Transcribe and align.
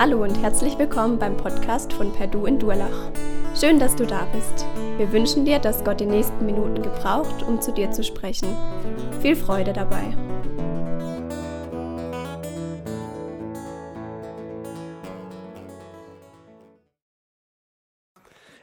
Hallo 0.00 0.22
und 0.22 0.40
herzlich 0.40 0.78
willkommen 0.78 1.18
beim 1.18 1.36
Podcast 1.36 1.92
von 1.92 2.12
Perdu 2.12 2.46
in 2.46 2.56
Durlach. 2.56 3.10
Schön, 3.58 3.80
dass 3.80 3.96
du 3.96 4.06
da 4.06 4.28
bist. 4.32 4.64
Wir 4.96 5.10
wünschen 5.10 5.44
dir, 5.44 5.58
dass 5.58 5.82
Gott 5.82 5.98
die 5.98 6.06
nächsten 6.06 6.46
Minuten 6.46 6.84
gebraucht, 6.84 7.42
um 7.42 7.60
zu 7.60 7.72
dir 7.72 7.90
zu 7.90 8.04
sprechen. 8.04 8.46
Viel 9.20 9.34
Freude 9.34 9.72
dabei. 9.72 10.16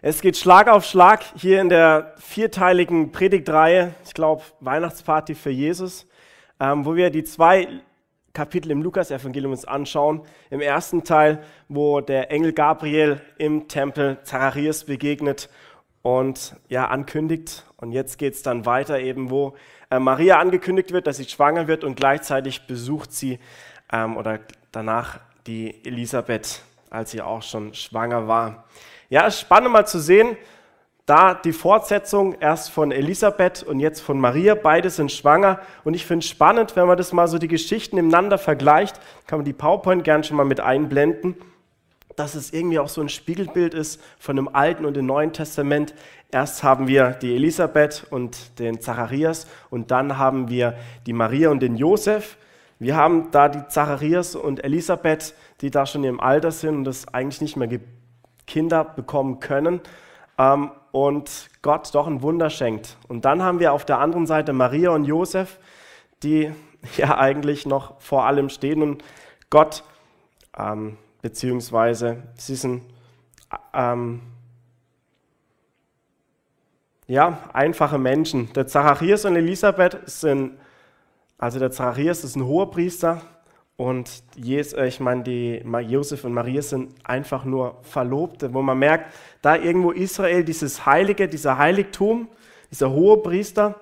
Es 0.02 0.22
geht 0.22 0.38
Schlag 0.38 0.70
auf 0.70 0.86
Schlag 0.86 1.26
hier 1.36 1.60
in 1.60 1.68
der 1.68 2.14
vierteiligen 2.16 3.12
Predigtreihe, 3.12 3.94
ich 4.06 4.14
glaube 4.14 4.44
Weihnachtsparty 4.62 5.36
für 5.36 5.50
Jesus, 5.50 6.08
ähm, 6.62 6.86
wo 6.86 6.96
wir 6.96 7.10
die 7.10 7.26
zwei 7.26 7.82
Kapitel 8.36 8.70
im 8.70 8.84
Lukas-Evangelium 8.84 9.52
uns 9.52 9.66
anschauen. 9.66 10.22
Im 10.52 10.62
ersten 10.62 11.04
Teil, 11.04 11.42
wo 11.68 12.02
der 12.02 12.30
Engel 12.30 12.54
Gabriel 12.54 13.20
im 13.40 13.68
Tempel 13.68 14.20
Zacharias 14.22 14.84
begegnet 14.84 15.50
und 16.04 16.56
ja 16.70 16.88
ankündigt. 16.90 17.66
Und 17.78 17.92
jetzt 17.92 18.20
geht 18.20 18.36
es 18.36 18.44
dann 18.44 18.68
weiter, 18.68 19.00
eben 19.00 19.32
wo 19.32 19.56
äh, 19.90 19.98
Maria 19.98 20.38
angekündigt 20.40 20.92
wird, 20.92 21.08
dass 21.08 21.18
sie 21.18 21.26
schwanger 21.26 21.68
wird 21.68 21.84
und 21.84 21.96
gleichzeitig 21.96 22.68
besucht 22.68 23.12
sie 23.12 23.40
ähm, 23.92 24.18
oder 24.18 24.40
danach 24.72 25.20
die 25.48 25.84
Elisabeth, 25.84 26.62
als 26.92 27.12
sie 27.12 27.22
auch 27.22 27.42
schon 27.42 27.74
schwanger 27.74 28.28
war. 28.28 28.66
Ja, 29.10 29.26
ist 29.26 29.40
spannend 29.40 29.72
mal 29.72 29.86
zu 29.86 30.00
sehen, 30.00 30.38
da 31.06 31.36
die 31.36 31.54
Fortsetzung 31.54 32.34
erst 32.40 32.72
von 32.72 32.92
Elisabeth 32.92 33.62
und 33.62 33.80
jetzt 33.80 34.02
von 34.02 34.20
Maria, 34.20 34.56
beide 34.56 34.90
sind 34.90 35.12
schwanger. 35.12 35.60
Und 35.84 35.94
ich 35.94 36.06
finde 36.06 36.24
es 36.24 36.30
spannend, 36.30 36.76
wenn 36.76 36.88
man 36.88 36.98
das 36.98 37.14
mal 37.14 37.28
so 37.28 37.38
die 37.38 37.48
Geschichten 37.48 37.96
miteinander 37.98 38.40
vergleicht, 38.40 39.00
kann 39.28 39.40
man 39.40 39.46
die 39.46 39.54
PowerPoint 39.54 40.04
gern 40.04 40.24
schon 40.24 40.38
mal 40.38 40.46
mit 40.46 40.60
einblenden, 40.60 41.36
dass 42.16 42.34
es 42.34 42.54
irgendwie 42.54 42.80
auch 42.80 42.90
so 42.90 43.02
ein 43.02 43.10
Spiegelbild 43.10 43.76
ist 43.76 44.02
von 44.18 44.36
dem 44.36 44.48
Alten 44.48 44.86
und 44.86 44.96
dem 44.96 45.06
Neuen 45.06 45.32
Testament. 45.32 45.94
Erst 46.32 46.64
haben 46.64 46.88
wir 46.88 47.12
die 47.12 47.36
Elisabeth 47.36 48.08
und 48.10 48.58
den 48.58 48.82
Zacharias 48.82 49.46
und 49.70 49.92
dann 49.92 50.18
haben 50.18 50.50
wir 50.50 50.76
die 51.06 51.14
Maria 51.14 51.52
und 51.52 51.60
den 51.60 51.76
Josef. 51.76 52.38
Wir 52.80 52.96
haben 52.96 53.30
da 53.30 53.48
die 53.48 53.68
Zacharias 53.68 54.36
und 54.36 54.64
Elisabeth, 54.64 55.36
die 55.62 55.70
da 55.70 55.86
schon 55.86 56.04
im 56.04 56.20
Alter 56.20 56.52
sind 56.52 56.78
und 56.78 56.84
das 56.84 57.14
eigentlich 57.14 57.42
nicht 57.42 57.58
mehr 57.58 57.70
Kinder 58.48 58.84
bekommen 58.84 59.40
können 59.40 59.82
ähm, 60.38 60.72
und 60.96 61.50
Gott 61.62 61.94
doch 61.94 62.08
ein 62.08 62.22
Wunder 62.22 62.50
schenkt. 62.50 62.96
Und 63.10 63.26
dann 63.26 63.44
haben 63.44 63.60
wir 63.60 63.74
auf 63.74 63.84
der 63.84 64.00
anderen 64.00 64.26
Seite 64.26 64.54
Maria 64.54 64.92
und 64.92 65.04
Josef, 65.04 65.60
die 66.24 66.54
ja 66.96 67.18
eigentlich 67.18 67.66
noch 67.66 68.00
vor 68.00 68.26
allem 68.26 68.48
stehen 68.48 68.82
und 68.82 69.04
Gott, 69.50 69.84
ähm, 70.58 70.98
beziehungsweise 71.22 72.24
sie 72.38 72.56
sind 72.56 72.82
ähm, 73.74 74.22
ja, 77.08 77.40
einfache 77.52 77.98
Menschen. 77.98 78.54
Der 78.54 78.66
Zacharias 78.66 79.26
und 79.26 79.36
Elisabeth 79.36 80.00
sind, 80.06 80.54
also 81.38 81.60
der 81.60 81.72
Zacharias 81.72 82.24
ist 82.24 82.38
ein 82.38 82.46
hoher 82.46 82.72
Priester, 82.72 83.22
und 83.78 84.24
äh, 84.38 84.88
ich 84.88 85.00
meine, 85.00 85.24
die 85.24 85.64
Josef 85.88 86.24
und 86.24 86.34
Maria 86.34 86.62
sind 86.62 86.94
einfach 87.04 87.44
nur 87.44 87.80
Verlobte, 87.82 88.54
wo 88.54 88.62
man 88.62 88.80
merkt, 88.80 89.14
da 89.42 89.56
irgendwo 89.56 89.92
Israel, 89.92 90.44
dieses 90.44 90.86
Heilige, 90.86 91.28
dieser 91.28 91.58
Heiligtum, 91.58 92.30
dieser 92.72 92.92
hohe 92.92 93.18
Priester, 93.22 93.82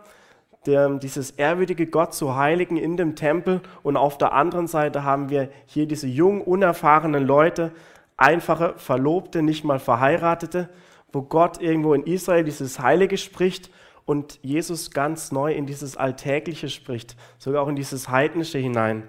der, 0.66 0.90
dieses 0.96 1.32
ehrwürdige 1.32 1.88
Gott 1.88 2.14
zu 2.14 2.36
heiligen 2.36 2.78
in 2.78 2.98
dem 2.98 3.16
Tempel. 3.16 3.62
Und 3.84 3.98
auf 3.98 4.18
der 4.18 4.34
anderen 4.34 4.68
Seite 4.68 5.04
haben 5.04 5.30
wir 5.30 5.50
hier 5.68 5.88
diese 5.88 6.08
jungen, 6.08 6.42
unerfahrenen 6.42 7.26
Leute, 7.26 7.72
einfache 8.18 8.74
Verlobte, 8.78 9.44
nicht 9.44 9.64
mal 9.64 9.80
Verheiratete, 9.80 10.70
wo 11.12 11.22
Gott 11.22 11.62
irgendwo 11.62 11.94
in 11.94 12.04
Israel 12.04 12.44
dieses 12.44 12.80
Heilige 12.80 13.18
spricht 13.18 13.70
und 14.06 14.40
Jesus 14.42 14.92
ganz 14.92 15.32
neu 15.32 15.54
in 15.54 15.66
dieses 15.66 15.98
Alltägliche 15.98 16.70
spricht, 16.70 17.16
sogar 17.38 17.62
auch 17.62 17.68
in 17.68 17.76
dieses 17.76 18.10
Heidnische 18.10 18.58
hinein. 18.58 19.04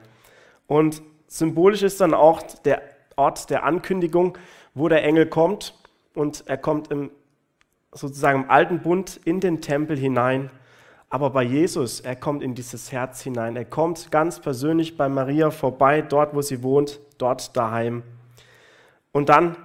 Und 0.66 1.02
symbolisch 1.26 1.82
ist 1.82 2.00
dann 2.00 2.14
auch 2.14 2.42
der 2.64 2.82
Ort 3.16 3.50
der 3.50 3.64
Ankündigung, 3.64 4.38
wo 4.74 4.88
der 4.88 5.04
Engel 5.04 5.26
kommt. 5.26 5.74
Und 6.14 6.44
er 6.46 6.58
kommt 6.58 6.90
im, 6.90 7.10
sozusagen 7.92 8.44
im 8.44 8.50
alten 8.50 8.80
Bund 8.80 9.20
in 9.24 9.40
den 9.40 9.60
Tempel 9.60 9.96
hinein. 9.96 10.50
Aber 11.10 11.30
bei 11.30 11.42
Jesus, 11.44 12.00
er 12.00 12.16
kommt 12.16 12.42
in 12.42 12.54
dieses 12.54 12.90
Herz 12.90 13.22
hinein. 13.22 13.56
Er 13.56 13.64
kommt 13.64 14.10
ganz 14.10 14.40
persönlich 14.40 14.96
bei 14.96 15.08
Maria 15.08 15.50
vorbei, 15.50 16.02
dort, 16.02 16.34
wo 16.34 16.42
sie 16.42 16.62
wohnt, 16.62 16.98
dort 17.18 17.56
daheim. 17.56 18.02
Und 19.12 19.28
dann 19.28 19.56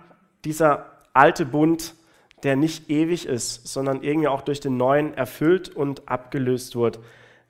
dieser 0.46 0.86
alte 1.14 1.46
Bund, 1.46 1.96
der 2.44 2.56
nicht 2.56 2.90
ewig 2.90 3.26
ist, 3.26 3.68
sondern 3.68 4.04
irgendwie 4.04 4.28
auch 4.28 4.42
durch 4.42 4.60
den 4.60 4.78
neuen 4.78 5.16
erfüllt 5.16 5.70
und 5.70 6.08
abgelöst 6.08 6.76
wird. 6.76 7.00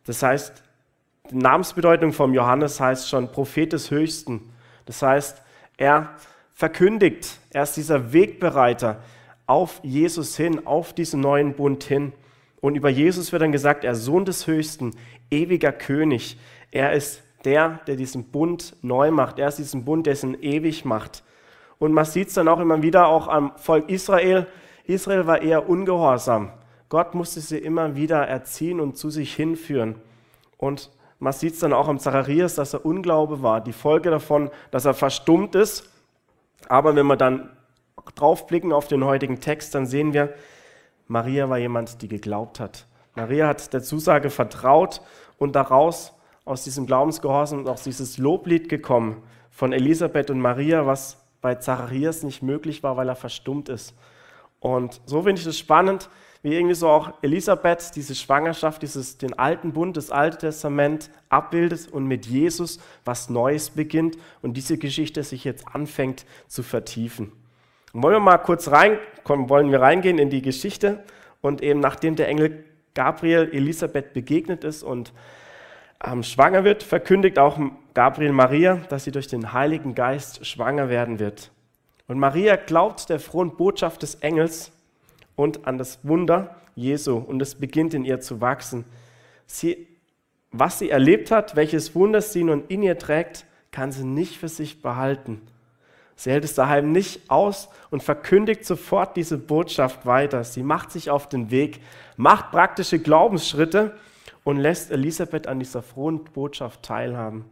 Das 0.06 0.24
heißt, 0.24 0.64
die 1.32 1.38
Namensbedeutung 1.38 2.14
vom 2.14 2.34
Johannes 2.34 2.80
heißt 2.80 3.10
schon 3.10 3.32
Prophet 3.32 3.74
des 3.74 3.92
Höchsten. 3.92 4.52
Das 4.86 5.02
heißt, 5.02 5.42
er 5.78 6.10
verkündigt, 6.54 7.40
er 7.52 7.64
ist 7.64 7.78
dieser 7.78 8.12
Wegbereiter 8.14 9.02
auf 9.46 9.80
Jesus 9.84 10.36
hin, 10.36 10.66
auf 10.66 10.94
diesen 10.94 11.22
neuen 11.22 11.54
Bund 11.54 11.84
hin. 11.84 12.14
Und 12.62 12.76
über 12.76 12.90
Jesus 12.90 13.32
wird 13.32 13.42
dann 13.42 13.52
gesagt, 13.52 13.84
er 13.84 13.96
Sohn 13.96 14.26
des 14.26 14.48
Höchsten, 14.48 14.96
ewiger 15.32 15.72
König. 15.72 16.38
Er 16.72 16.94
ist 16.94 17.22
der, 17.46 17.80
der 17.88 17.96
diesen 17.96 18.26
Bund 18.26 18.76
neu 18.82 19.12
macht. 19.12 19.40
Er 19.40 19.48
ist 19.48 19.60
diesen 19.60 19.86
Bund, 19.86 20.06
der 20.06 20.14
es 20.14 20.24
ewig 20.24 20.84
macht. 20.84 21.24
Und 21.78 21.94
man 21.94 22.06
sieht 22.06 22.28
es 22.28 22.34
dann 22.34 22.48
auch 22.48 22.60
immer 22.60 22.82
wieder 22.82 23.08
auch 23.08 23.28
am 23.28 23.54
Volk 23.56 23.90
Israel. 23.90 24.48
Israel 24.86 25.28
war 25.28 25.42
eher 25.42 25.70
ungehorsam. 25.70 26.52
Gott 26.90 27.14
musste 27.14 27.40
sie 27.40 27.60
immer 27.60 27.96
wieder 27.96 28.28
erziehen 28.28 28.80
und 28.80 28.98
zu 28.98 29.10
sich 29.10 29.34
hinführen. 29.34 29.96
Und 30.58 30.90
man 31.20 31.34
sieht 31.34 31.54
es 31.54 31.60
dann 31.60 31.74
auch 31.74 31.88
am 31.88 32.00
Zacharias, 32.00 32.56
dass 32.56 32.74
er 32.74 32.86
Unglaube 32.86 33.42
war. 33.42 33.62
Die 33.62 33.74
Folge 33.74 34.10
davon, 34.10 34.50
dass 34.72 34.86
er 34.86 34.94
verstummt 34.94 35.54
ist. 35.54 35.90
Aber 36.70 36.96
wenn 36.96 37.06
wir 37.06 37.18
dann 37.18 37.50
draufblicken 38.16 38.72
auf 38.72 38.88
den 38.88 39.04
heutigen 39.04 39.42
Text, 39.42 39.76
dann 39.76 39.86
sehen 39.86 40.14
wir, 40.14 40.34
Maria 41.08 41.50
war 41.50 41.58
jemand, 41.58 42.02
die 42.02 42.08
geglaubt 42.08 42.60
hat. 42.60 42.86
Maria 43.16 43.48
hat 43.48 43.74
der 43.74 43.84
Zusage 43.84 44.30
vertraut 44.30 45.02
und 45.38 45.56
daraus 45.56 46.14
aus 46.46 46.64
diesem 46.64 46.86
Glaubensgehorsam 46.86 47.68
auch 47.68 47.80
dieses 47.80 48.18
Loblied 48.18 48.70
gekommen 48.70 49.22
von 49.50 49.74
Elisabeth 49.74 50.30
und 50.30 50.40
Maria, 50.40 50.86
was 50.86 51.18
bei 51.42 51.56
Zacharias 51.56 52.24
nicht 52.24 52.42
möglich 52.42 52.82
war, 52.82 52.96
weil 52.96 53.10
er 53.10 53.16
verstummt 53.16 53.70
ist. 53.70 53.94
Und 54.60 55.02
so 55.06 55.24
finde 55.24 55.42
ich 55.42 55.48
es 55.48 55.58
spannend, 55.58 56.10
wie 56.42 56.56
irgendwie 56.56 56.76
so 56.76 56.88
auch 56.88 57.14
Elisabeth 57.22 57.96
diese 57.96 58.16
Schwangerschaft, 58.16 58.82
dieses, 58.82 59.18
den 59.18 59.38
alten 59.38 59.74
Bund, 59.74 59.98
das 59.98 60.10
Alte 60.10 60.38
Testament 60.38 61.10
abbildet 61.28 61.88
und 61.92 62.06
mit 62.06 62.26
Jesus 62.26 62.80
was 63.04 63.30
Neues 63.30 63.72
beginnt 63.72 64.18
und 64.42 64.56
diese 64.56 64.78
Geschichte 64.78 65.24
sich 65.24 65.44
jetzt 65.44 65.68
anfängt 65.74 66.26
zu 66.48 66.64
vertiefen. 66.64 67.32
Und 67.92 68.04
wollen 68.04 68.16
wir 68.16 68.20
mal 68.20 68.38
kurz 68.38 68.70
reinkommen, 68.70 69.50
wollen 69.50 69.72
wir 69.72 69.82
reingehen 69.82 70.18
in 70.18 70.30
die 70.30 70.42
Geschichte 70.42 71.04
und 71.42 71.62
eben 71.62 71.80
nachdem 71.80 72.16
der 72.16 72.30
Engel 72.30 72.64
Gabriel 72.94 73.50
Elisabeth 73.52 74.14
begegnet 74.14 74.64
ist 74.64 74.84
und 74.84 75.14
ähm, 76.04 76.24
schwanger 76.24 76.64
wird, 76.64 76.84
verkündigt 76.84 77.38
auch 77.38 77.60
Gabriel 77.94 78.32
Maria, 78.32 78.76
dass 78.90 79.04
sie 79.04 79.12
durch 79.12 79.28
den 79.28 79.52
Heiligen 79.52 79.96
Geist 79.96 80.46
schwanger 80.46 80.90
werden 80.90 81.20
wird. 81.20 81.52
Und 82.08 82.18
Maria 82.18 82.56
glaubt 82.56 83.10
der 83.10 83.20
frohen 83.20 83.56
Botschaft 83.56 84.02
des 84.02 84.16
Engels 84.16 84.72
und 85.40 85.66
an 85.66 85.78
das 85.78 86.00
Wunder 86.04 86.58
Jesu 86.76 87.16
und 87.16 87.42
es 87.42 87.56
beginnt 87.56 87.94
in 87.94 88.04
ihr 88.04 88.20
zu 88.20 88.42
wachsen. 88.42 88.84
Sie, 89.46 89.88
was 90.52 90.80
sie 90.80 90.90
erlebt 90.90 91.32
hat, 91.32 91.56
welches 91.56 91.96
Wunder 91.96 92.20
sie 92.20 92.44
nun 92.44 92.66
in 92.68 92.84
ihr 92.84 92.98
trägt, 92.98 93.46
kann 93.72 93.94
sie 93.94 94.04
nicht 94.04 94.36
für 94.36 94.50
sich 94.50 94.82
behalten. 94.82 95.42
Sie 96.18 96.30
hält 96.30 96.44
es 96.44 96.56
daheim 96.56 96.92
nicht 96.92 97.30
aus 97.30 97.70
und 97.90 98.04
verkündigt 98.04 98.66
sofort 98.66 99.16
diese 99.16 99.38
Botschaft 99.38 100.06
weiter. 100.06 100.44
Sie 100.44 100.62
macht 100.62 100.92
sich 100.92 101.10
auf 101.10 101.30
den 101.30 101.52
Weg, 101.52 101.80
macht 102.18 102.52
praktische 102.52 103.00
Glaubensschritte 103.00 103.96
und 104.44 104.58
lässt 104.58 104.92
Elisabeth 104.92 105.48
an 105.48 105.60
dieser 105.60 105.82
frohen 105.82 106.26
Botschaft 106.26 106.84
teilhaben. 106.84 107.46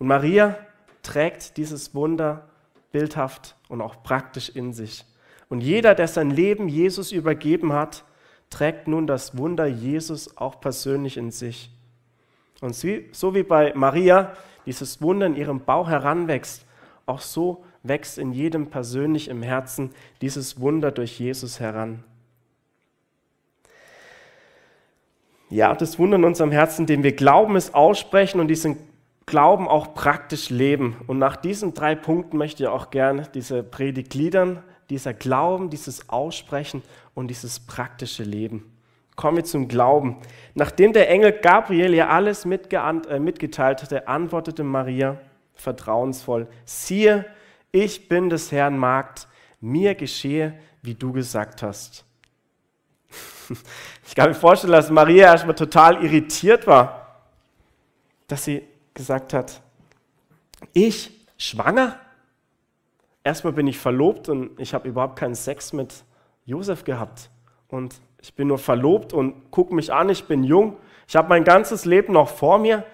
Und 0.00 0.08
Maria 0.08 0.56
trägt 1.04 1.58
dieses 1.58 1.94
Wunder 1.94 2.48
bildhaft 2.90 3.54
und 3.68 3.82
auch 3.82 4.02
praktisch 4.02 4.48
in 4.48 4.72
sich. 4.72 5.04
Und 5.48 5.60
jeder, 5.60 5.94
der 5.94 6.08
sein 6.08 6.30
Leben 6.30 6.68
Jesus 6.68 7.12
übergeben 7.12 7.72
hat, 7.72 8.04
trägt 8.50 8.88
nun 8.88 9.06
das 9.06 9.36
Wunder 9.36 9.66
Jesus 9.66 10.36
auch 10.36 10.60
persönlich 10.60 11.16
in 11.16 11.30
sich. 11.30 11.70
Und 12.60 12.74
so 12.74 13.34
wie 13.34 13.42
bei 13.42 13.72
Maria 13.74 14.36
dieses 14.66 15.00
Wunder 15.00 15.26
in 15.26 15.36
ihrem 15.36 15.60
Bauch 15.60 15.88
heranwächst, 15.88 16.66
auch 17.06 17.20
so 17.20 17.64
wächst 17.82 18.18
in 18.18 18.32
jedem 18.32 18.68
persönlich 18.68 19.28
im 19.28 19.42
Herzen 19.42 19.90
dieses 20.20 20.60
Wunder 20.60 20.90
durch 20.90 21.18
Jesus 21.18 21.60
heran. 21.60 22.04
Ja, 25.50 25.74
das 25.74 25.98
Wunder 25.98 26.16
in 26.16 26.24
unserem 26.24 26.50
Herzen, 26.50 26.84
dem 26.84 27.02
wir 27.02 27.12
glauben, 27.12 27.56
es 27.56 27.72
aussprechen 27.72 28.40
und 28.40 28.48
diesen 28.48 28.76
Glauben 29.24 29.68
auch 29.68 29.94
praktisch 29.94 30.50
leben. 30.50 30.96
Und 31.06 31.18
nach 31.18 31.36
diesen 31.36 31.72
drei 31.74 31.94
Punkten 31.94 32.36
möchte 32.36 32.64
ich 32.64 32.68
auch 32.68 32.90
gerne 32.90 33.28
diese 33.32 33.62
Predigt 33.62 34.10
gliedern. 34.10 34.62
Dieser 34.90 35.14
Glauben, 35.14 35.70
dieses 35.70 36.08
Aussprechen 36.08 36.82
und 37.14 37.28
dieses 37.28 37.60
praktische 37.60 38.22
Leben. 38.22 38.72
Kommen 39.16 39.38
wir 39.38 39.44
zum 39.44 39.68
Glauben. 39.68 40.18
Nachdem 40.54 40.92
der 40.92 41.10
Engel 41.10 41.32
Gabriel 41.32 41.92
ihr 41.92 42.08
alles 42.08 42.44
äh, 42.44 43.18
mitgeteilt 43.18 43.82
hatte, 43.82 44.06
antwortete 44.06 44.62
Maria 44.62 45.18
vertrauensvoll, 45.54 46.46
siehe, 46.64 47.26
ich 47.72 48.08
bin 48.08 48.30
des 48.30 48.52
Herrn 48.52 48.78
Magd, 48.78 49.26
mir 49.60 49.94
geschehe, 49.94 50.54
wie 50.82 50.94
du 50.94 51.12
gesagt 51.12 51.62
hast. 51.62 52.04
Ich 54.06 54.14
kann 54.14 54.30
mir 54.30 54.34
vorstellen, 54.34 54.72
dass 54.72 54.88
Maria 54.88 55.26
erstmal 55.26 55.54
total 55.54 56.02
irritiert 56.02 56.66
war, 56.66 57.26
dass 58.26 58.44
sie 58.44 58.62
gesagt 58.94 59.34
hat, 59.34 59.60
ich 60.72 61.10
schwanger? 61.36 61.98
Erstmal 63.28 63.52
bin 63.52 63.66
ich 63.66 63.78
verlobt 63.78 64.30
und 64.30 64.58
ich 64.58 64.72
habe 64.72 64.88
überhaupt 64.88 65.18
keinen 65.18 65.34
Sex 65.34 65.74
mit 65.74 66.02
Josef 66.46 66.84
gehabt. 66.84 67.28
Und 67.68 68.00
ich 68.22 68.32
bin 68.32 68.48
nur 68.48 68.56
verlobt 68.56 69.12
und 69.12 69.50
guck 69.50 69.70
mich 69.70 69.92
an, 69.92 70.08
ich 70.08 70.24
bin 70.24 70.44
jung. 70.44 70.78
Ich 71.06 71.14
habe 71.14 71.28
mein 71.28 71.44
ganzes 71.44 71.84
Leben 71.84 72.14
noch 72.14 72.30
vor 72.30 72.58
mir. 72.58 72.84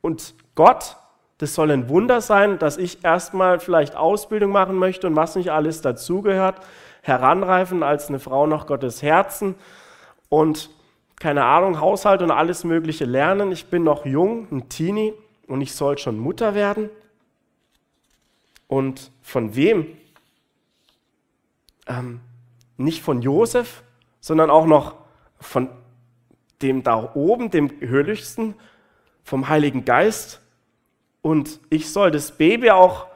Und 0.00 0.34
Gott, 0.56 0.96
das 1.38 1.54
soll 1.54 1.70
ein 1.70 1.88
Wunder 1.88 2.20
sein, 2.20 2.58
dass 2.58 2.78
ich 2.78 3.04
erstmal 3.04 3.60
vielleicht 3.60 3.94
Ausbildung 3.94 4.50
machen 4.50 4.74
möchte 4.74 5.06
und 5.06 5.14
was 5.14 5.36
nicht 5.36 5.52
alles 5.52 5.82
dazugehört. 5.82 6.56
Heranreifen 7.02 7.84
als 7.84 8.08
eine 8.08 8.18
Frau 8.18 8.48
nach 8.48 8.66
Gottes 8.66 9.02
Herzen 9.02 9.54
und 10.28 10.68
keine 11.20 11.44
Ahnung, 11.44 11.80
Haushalt 11.80 12.22
und 12.22 12.32
alles 12.32 12.64
Mögliche 12.64 13.04
lernen. 13.04 13.52
Ich 13.52 13.66
bin 13.66 13.84
noch 13.84 14.04
jung, 14.04 14.48
ein 14.50 14.68
Teenie 14.68 15.14
und 15.46 15.60
ich 15.60 15.76
soll 15.76 15.96
schon 15.96 16.18
Mutter 16.18 16.56
werden. 16.56 16.90
Und 18.68 19.12
von 19.22 19.54
wem? 19.54 19.86
Ähm, 21.86 22.20
nicht 22.76 23.02
von 23.02 23.22
Josef, 23.22 23.82
sondern 24.20 24.50
auch 24.50 24.66
noch 24.66 24.96
von 25.38 25.68
dem 26.62 26.82
da 26.82 27.12
oben, 27.14 27.50
dem 27.50 27.70
Höchsten, 27.80 28.54
vom 29.22 29.48
Heiligen 29.48 29.84
Geist. 29.84 30.40
Und 31.22 31.60
ich 31.70 31.92
soll 31.92 32.10
das 32.10 32.32
Baby 32.32 32.70
auch 32.70 33.06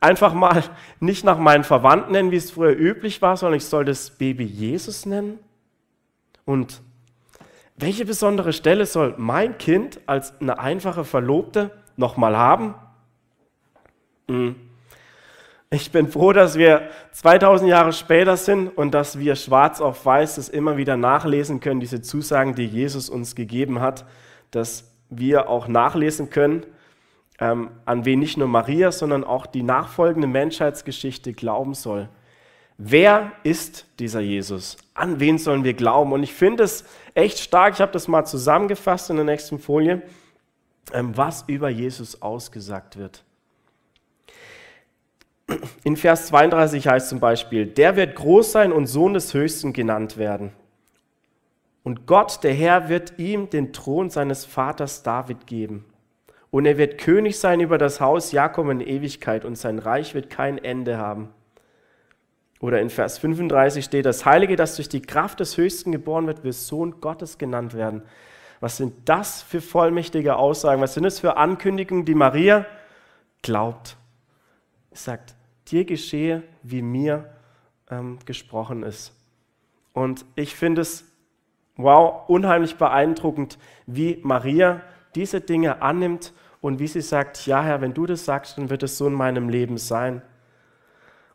einfach 0.00 0.34
mal 0.34 0.64
nicht 1.00 1.24
nach 1.24 1.38
meinen 1.38 1.64
Verwandten 1.64 2.12
nennen, 2.12 2.30
wie 2.30 2.36
es 2.36 2.50
früher 2.50 2.76
üblich 2.76 3.22
war, 3.22 3.36
sondern 3.36 3.58
ich 3.58 3.66
soll 3.66 3.84
das 3.84 4.10
Baby 4.10 4.44
Jesus 4.44 5.06
nennen. 5.06 5.38
Und 6.44 6.82
welche 7.76 8.04
besondere 8.04 8.52
Stelle 8.52 8.86
soll 8.86 9.14
mein 9.18 9.56
Kind 9.58 10.00
als 10.06 10.38
eine 10.40 10.58
einfache 10.58 11.04
Verlobte 11.04 11.70
nochmal 11.96 12.36
haben? 12.36 12.74
Hm. 14.28 14.56
Ich 15.72 15.92
bin 15.92 16.08
froh, 16.08 16.32
dass 16.32 16.58
wir 16.58 16.90
2000 17.12 17.70
Jahre 17.70 17.92
später 17.92 18.36
sind 18.36 18.76
und 18.76 18.92
dass 18.92 19.20
wir 19.20 19.36
schwarz 19.36 19.80
auf 19.80 20.04
weiß 20.04 20.34
das 20.34 20.48
immer 20.48 20.76
wieder 20.76 20.96
nachlesen 20.96 21.60
können, 21.60 21.78
diese 21.78 22.02
Zusagen, 22.02 22.56
die 22.56 22.66
Jesus 22.66 23.08
uns 23.08 23.36
gegeben 23.36 23.78
hat, 23.78 24.04
dass 24.50 24.90
wir 25.10 25.48
auch 25.48 25.68
nachlesen 25.68 26.28
können, 26.28 26.66
ähm, 27.38 27.70
an 27.84 28.04
wen 28.04 28.18
nicht 28.18 28.36
nur 28.36 28.48
Maria, 28.48 28.90
sondern 28.90 29.22
auch 29.22 29.46
die 29.46 29.62
nachfolgende 29.62 30.26
Menschheitsgeschichte 30.26 31.34
glauben 31.34 31.74
soll. 31.74 32.08
Wer 32.76 33.30
ist 33.44 33.86
dieser 34.00 34.20
Jesus? 34.20 34.76
An 34.94 35.20
wen 35.20 35.38
sollen 35.38 35.62
wir 35.62 35.74
glauben? 35.74 36.12
Und 36.12 36.24
ich 36.24 36.32
finde 36.32 36.64
es 36.64 36.84
echt 37.14 37.38
stark, 37.38 37.74
ich 37.74 37.80
habe 37.80 37.92
das 37.92 38.08
mal 38.08 38.24
zusammengefasst 38.24 39.10
in 39.10 39.16
der 39.16 39.24
nächsten 39.24 39.60
Folie, 39.60 40.02
ähm, 40.92 41.16
was 41.16 41.44
über 41.46 41.68
Jesus 41.68 42.22
ausgesagt 42.22 42.96
wird. 42.96 43.22
In 45.84 45.96
Vers 45.96 46.26
32 46.26 46.86
heißt 46.86 47.08
zum 47.08 47.20
Beispiel, 47.20 47.66
der 47.66 47.96
wird 47.96 48.14
groß 48.16 48.52
sein 48.52 48.72
und 48.72 48.86
Sohn 48.86 49.14
des 49.14 49.34
Höchsten 49.34 49.72
genannt 49.72 50.16
werden. 50.16 50.52
Und 51.82 52.06
Gott, 52.06 52.44
der 52.44 52.52
Herr, 52.52 52.88
wird 52.88 53.18
ihm 53.18 53.48
den 53.50 53.72
Thron 53.72 54.10
seines 54.10 54.44
Vaters 54.44 55.02
David 55.02 55.46
geben. 55.46 55.84
Und 56.50 56.66
er 56.66 56.78
wird 56.78 56.98
König 56.98 57.38
sein 57.38 57.60
über 57.60 57.78
das 57.78 58.00
Haus 58.00 58.32
Jakob 58.32 58.68
in 58.68 58.80
Ewigkeit 58.80 59.44
und 59.44 59.56
sein 59.56 59.78
Reich 59.78 60.14
wird 60.14 60.30
kein 60.30 60.58
Ende 60.58 60.98
haben. 60.98 61.30
Oder 62.60 62.80
in 62.80 62.90
Vers 62.90 63.18
35 63.18 63.84
steht, 63.84 64.04
das 64.04 64.26
Heilige, 64.26 64.56
das 64.56 64.76
durch 64.76 64.88
die 64.88 65.00
Kraft 65.00 65.40
des 65.40 65.56
Höchsten 65.56 65.92
geboren 65.92 66.26
wird, 66.26 66.44
wird 66.44 66.54
Sohn 66.54 67.00
Gottes 67.00 67.38
genannt 67.38 67.74
werden. 67.74 68.02
Was 68.60 68.76
sind 68.76 68.92
das 69.06 69.40
für 69.40 69.62
vollmächtige 69.62 70.36
Aussagen? 70.36 70.82
Was 70.82 70.92
sind 70.92 71.06
es 71.06 71.20
für 71.20 71.38
Ankündigungen, 71.38 72.04
die 72.04 72.14
Maria 72.14 72.66
glaubt? 73.40 73.96
Sie 74.92 75.04
sagt, 75.04 75.34
dir 75.70 75.84
geschehe, 75.84 76.42
wie 76.62 76.82
mir 76.82 77.30
ähm, 77.90 78.18
gesprochen 78.24 78.82
ist. 78.82 79.12
Und 79.92 80.24
ich 80.34 80.54
finde 80.54 80.82
es, 80.82 81.04
wow, 81.76 82.28
unheimlich 82.28 82.76
beeindruckend, 82.76 83.58
wie 83.86 84.20
Maria 84.22 84.82
diese 85.14 85.40
Dinge 85.40 85.82
annimmt 85.82 86.32
und 86.60 86.78
wie 86.78 86.86
sie 86.86 87.00
sagt, 87.00 87.46
ja 87.46 87.62
Herr, 87.62 87.80
wenn 87.80 87.94
du 87.94 88.06
das 88.06 88.24
sagst, 88.24 88.58
dann 88.58 88.70
wird 88.70 88.82
es 88.82 88.98
so 88.98 89.06
in 89.06 89.14
meinem 89.14 89.48
Leben 89.48 89.78
sein. 89.78 90.22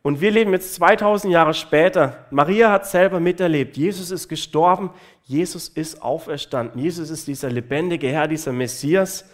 Und 0.05 0.21
wir 0.21 0.29
leben 0.29 0.51
jetzt 0.51 0.75
2000 0.75 1.33
Jahre 1.33 1.55
später. 1.55 2.27
Maria 2.29 2.71
hat 2.71 2.85
selber 2.85 3.19
miterlebt. 3.19 3.75
Jesus 3.75 4.11
ist 4.11 4.27
gestorben. 4.27 4.91
Jesus 5.23 5.67
ist 5.67 5.99
auferstanden. 5.99 6.79
Jesus 6.79 7.09
ist 7.09 7.27
dieser 7.27 7.49
lebendige 7.49 8.09
Herr, 8.09 8.27
dieser 8.27 8.51
Messias. 8.51 9.27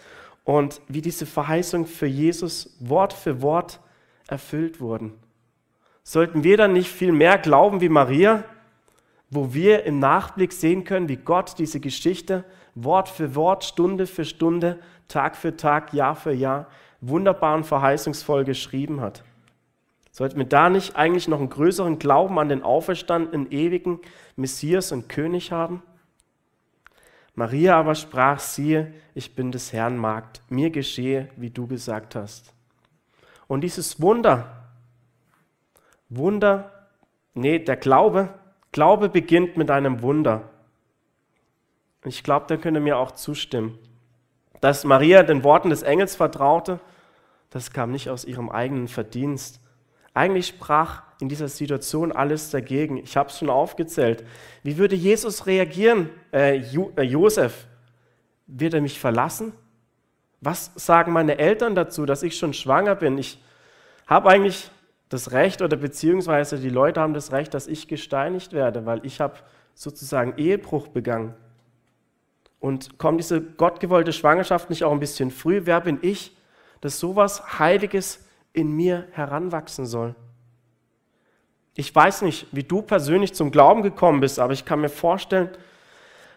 Und 0.44 0.80
wie 0.88 1.02
diese 1.02 1.26
Verheißung 1.26 1.84
für 1.84 2.06
Jesus 2.06 2.74
Wort 2.80 3.12
für 3.12 3.42
Wort 3.42 3.80
erfüllt 4.32 4.80
wurden. 4.80 5.12
Sollten 6.02 6.42
wir 6.42 6.56
dann 6.56 6.72
nicht 6.72 6.90
viel 6.90 7.12
mehr 7.12 7.38
glauben 7.38 7.80
wie 7.80 7.88
Maria, 7.88 8.42
wo 9.30 9.54
wir 9.54 9.84
im 9.84 10.00
Nachblick 10.00 10.52
sehen 10.52 10.84
können, 10.84 11.08
wie 11.08 11.16
Gott 11.16 11.58
diese 11.58 11.78
Geschichte 11.78 12.44
Wort 12.74 13.08
für 13.08 13.34
Wort, 13.34 13.64
Stunde 13.64 14.06
für 14.06 14.24
Stunde, 14.24 14.78
Tag 15.06 15.36
für 15.36 15.56
Tag, 15.56 15.92
Jahr 15.92 16.16
für 16.16 16.32
Jahr 16.32 16.66
wunderbar 17.00 17.54
und 17.54 17.64
verheißungsvoll 17.64 18.44
geschrieben 18.44 19.00
hat? 19.00 19.22
Sollten 20.10 20.38
wir 20.38 20.46
da 20.46 20.68
nicht 20.68 20.96
eigentlich 20.96 21.28
noch 21.28 21.38
einen 21.38 21.48
größeren 21.48 21.98
Glauben 21.98 22.38
an 22.38 22.48
den 22.48 22.62
auferstandenen 22.62 23.50
ewigen 23.50 24.00
Messias 24.36 24.92
und 24.92 25.08
König 25.08 25.52
haben? 25.52 25.82
Maria 27.34 27.78
aber 27.78 27.94
sprach, 27.94 28.38
siehe, 28.38 28.92
ich 29.14 29.34
bin 29.34 29.52
des 29.52 29.72
Herrn 29.72 29.96
Magd, 29.96 30.42
mir 30.50 30.70
geschehe, 30.70 31.28
wie 31.36 31.50
du 31.50 31.66
gesagt 31.66 32.14
hast. 32.14 32.51
Und 33.52 33.60
dieses 33.60 34.00
Wunder, 34.00 34.46
Wunder, 36.08 36.88
nee, 37.34 37.58
der 37.58 37.76
Glaube, 37.76 38.30
Glaube 38.72 39.10
beginnt 39.10 39.58
mit 39.58 39.70
einem 39.70 40.00
Wunder. 40.00 40.48
Ich 42.06 42.24
glaube, 42.24 42.46
da 42.48 42.56
könnt 42.56 42.78
ihr 42.78 42.80
mir 42.80 42.96
auch 42.96 43.10
zustimmen. 43.10 43.78
Dass 44.62 44.84
Maria 44.84 45.22
den 45.22 45.44
Worten 45.44 45.68
des 45.68 45.82
Engels 45.82 46.16
vertraute, 46.16 46.80
das 47.50 47.72
kam 47.72 47.92
nicht 47.92 48.08
aus 48.08 48.24
ihrem 48.24 48.48
eigenen 48.48 48.88
Verdienst, 48.88 49.60
eigentlich 50.14 50.46
sprach 50.46 51.02
in 51.20 51.28
dieser 51.28 51.48
Situation 51.48 52.10
alles 52.10 52.48
dagegen. 52.48 52.96
Ich 52.96 53.18
habe 53.18 53.28
es 53.28 53.38
schon 53.38 53.50
aufgezählt. 53.50 54.24
Wie 54.62 54.78
würde 54.78 54.96
Jesus 54.96 55.44
reagieren, 55.44 56.08
äh, 56.32 56.56
jo 56.56 56.90
äh, 56.96 57.02
Josef? 57.02 57.66
Wird 58.46 58.72
er 58.72 58.80
mich 58.80 58.98
verlassen? 58.98 59.52
Was 60.42 60.72
sagen 60.74 61.12
meine 61.12 61.38
Eltern 61.38 61.74
dazu, 61.74 62.04
dass 62.04 62.22
ich 62.22 62.36
schon 62.36 62.52
schwanger 62.52 62.94
bin? 62.96 63.16
Ich 63.16 63.42
habe 64.06 64.28
eigentlich 64.28 64.70
das 65.08 65.32
Recht 65.32 65.62
oder 65.62 65.76
beziehungsweise 65.76 66.58
die 66.58 66.68
Leute 66.68 67.00
haben 67.00 67.14
das 67.14 67.32
Recht, 67.32 67.54
dass 67.54 67.66
ich 67.66 67.88
gesteinigt 67.88 68.52
werde, 68.52 68.84
weil 68.84 69.00
ich 69.06 69.20
habe 69.20 69.36
sozusagen 69.74 70.34
Ehebruch 70.36 70.88
begangen. 70.88 71.34
Und 72.60 72.98
kommt 72.98 73.20
diese 73.20 73.40
gottgewollte 73.40 74.12
Schwangerschaft 74.12 74.68
nicht 74.68 74.84
auch 74.84 74.92
ein 74.92 75.00
bisschen 75.00 75.30
früh? 75.30 75.62
Wer 75.64 75.80
bin 75.80 75.98
ich, 76.02 76.36
dass 76.82 76.98
sowas 76.98 77.58
Heiliges 77.58 78.24
in 78.52 78.72
mir 78.72 79.06
heranwachsen 79.12 79.86
soll. 79.86 80.14
Ich 81.74 81.94
weiß 81.94 82.22
nicht, 82.22 82.48
wie 82.52 82.64
du 82.64 82.82
persönlich 82.82 83.32
zum 83.32 83.50
Glauben 83.50 83.82
gekommen 83.82 84.20
bist, 84.20 84.38
aber 84.38 84.52
ich 84.52 84.66
kann 84.66 84.82
mir 84.82 84.90
vorstellen, 84.90 85.48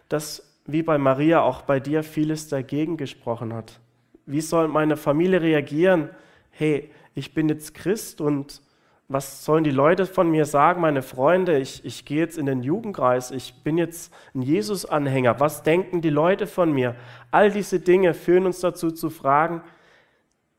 dass 0.07 0.57
wie 0.65 0.81
bei 0.81 0.97
Maria 0.97 1.41
auch 1.41 1.63
bei 1.63 1.79
dir 1.79 2.03
vieles 2.03 2.47
dagegen 2.47 2.95
gesprochen 2.95 3.53
hat. 3.53 3.79
Wie 4.25 4.41
soll 4.41 4.67
meine 4.67 4.97
Familie 4.97 5.41
reagieren? 5.41 6.09
Hey, 6.49 6.91
ich 7.13 7.33
bin 7.33 7.49
jetzt 7.49 7.73
Christ 7.73 8.21
und 8.21 8.61
was 9.07 9.45
sollen 9.45 9.63
die 9.63 9.71
Leute 9.71 10.07
von 10.07 10.31
mir 10.31 10.45
sagen, 10.45 10.81
meine 10.81 11.03
Freunde? 11.03 11.59
Ich, 11.59 11.85
ich 11.85 12.05
gehe 12.05 12.19
jetzt 12.19 12.39
in 12.39 12.47
den 12.47 12.63
Jugendkreis, 12.63 13.29
ich 13.29 13.63
bin 13.63 13.77
jetzt 13.77 14.11
ein 14.33 14.41
Jesus-Anhänger. 14.41 15.39
Was 15.39 15.61
denken 15.61 16.01
die 16.01 16.09
Leute 16.09 16.47
von 16.47 16.71
mir? 16.71 16.95
All 17.29 17.51
diese 17.51 17.79
Dinge 17.79 18.15
führen 18.15 18.47
uns 18.47 18.61
dazu 18.61 18.89
zu 18.89 19.11
fragen, 19.11 19.61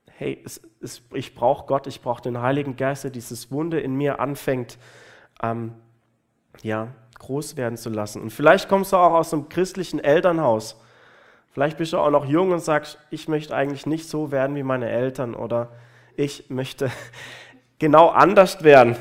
hey, 0.07 0.41
es, 0.45 0.61
es, 0.81 1.03
ich 1.13 1.35
brauche 1.35 1.67
Gott, 1.67 1.89
ich 1.89 2.01
brauche 2.01 2.23
den 2.23 2.41
Heiligen 2.41 2.77
Geist, 2.77 3.03
der 3.03 3.11
dieses 3.11 3.51
Wunder 3.51 3.83
in 3.83 3.97
mir 3.97 4.21
anfängt, 4.21 4.79
ähm, 5.43 5.73
ja, 6.63 6.95
groß 7.19 7.57
werden 7.57 7.77
zu 7.77 7.91
lassen. 7.91 8.23
Und 8.23 8.31
vielleicht 8.31 8.69
kommst 8.69 8.93
du 8.93 8.97
auch 8.97 9.13
aus 9.13 9.35
einem 9.35 9.49
christlichen 9.49 9.99
Elternhaus, 9.99 10.81
Vielleicht 11.57 11.79
bist 11.79 11.95
du 11.95 11.99
auch 11.99 12.11
noch 12.11 12.27
jung 12.27 12.51
und 12.51 12.59
sagst, 12.59 12.99
ich 13.09 13.29
möchte 13.29 13.57
eigentlich 13.57 13.87
nicht 13.87 14.11
so 14.11 14.31
werden 14.31 14.57
wie 14.57 14.63
meine 14.63 14.91
Eltern 14.91 15.35
oder 15.35 15.71
ich 16.15 16.51
möchte 16.51 16.91
genau 17.79 18.11
anders 18.11 18.63
werden 18.63 18.95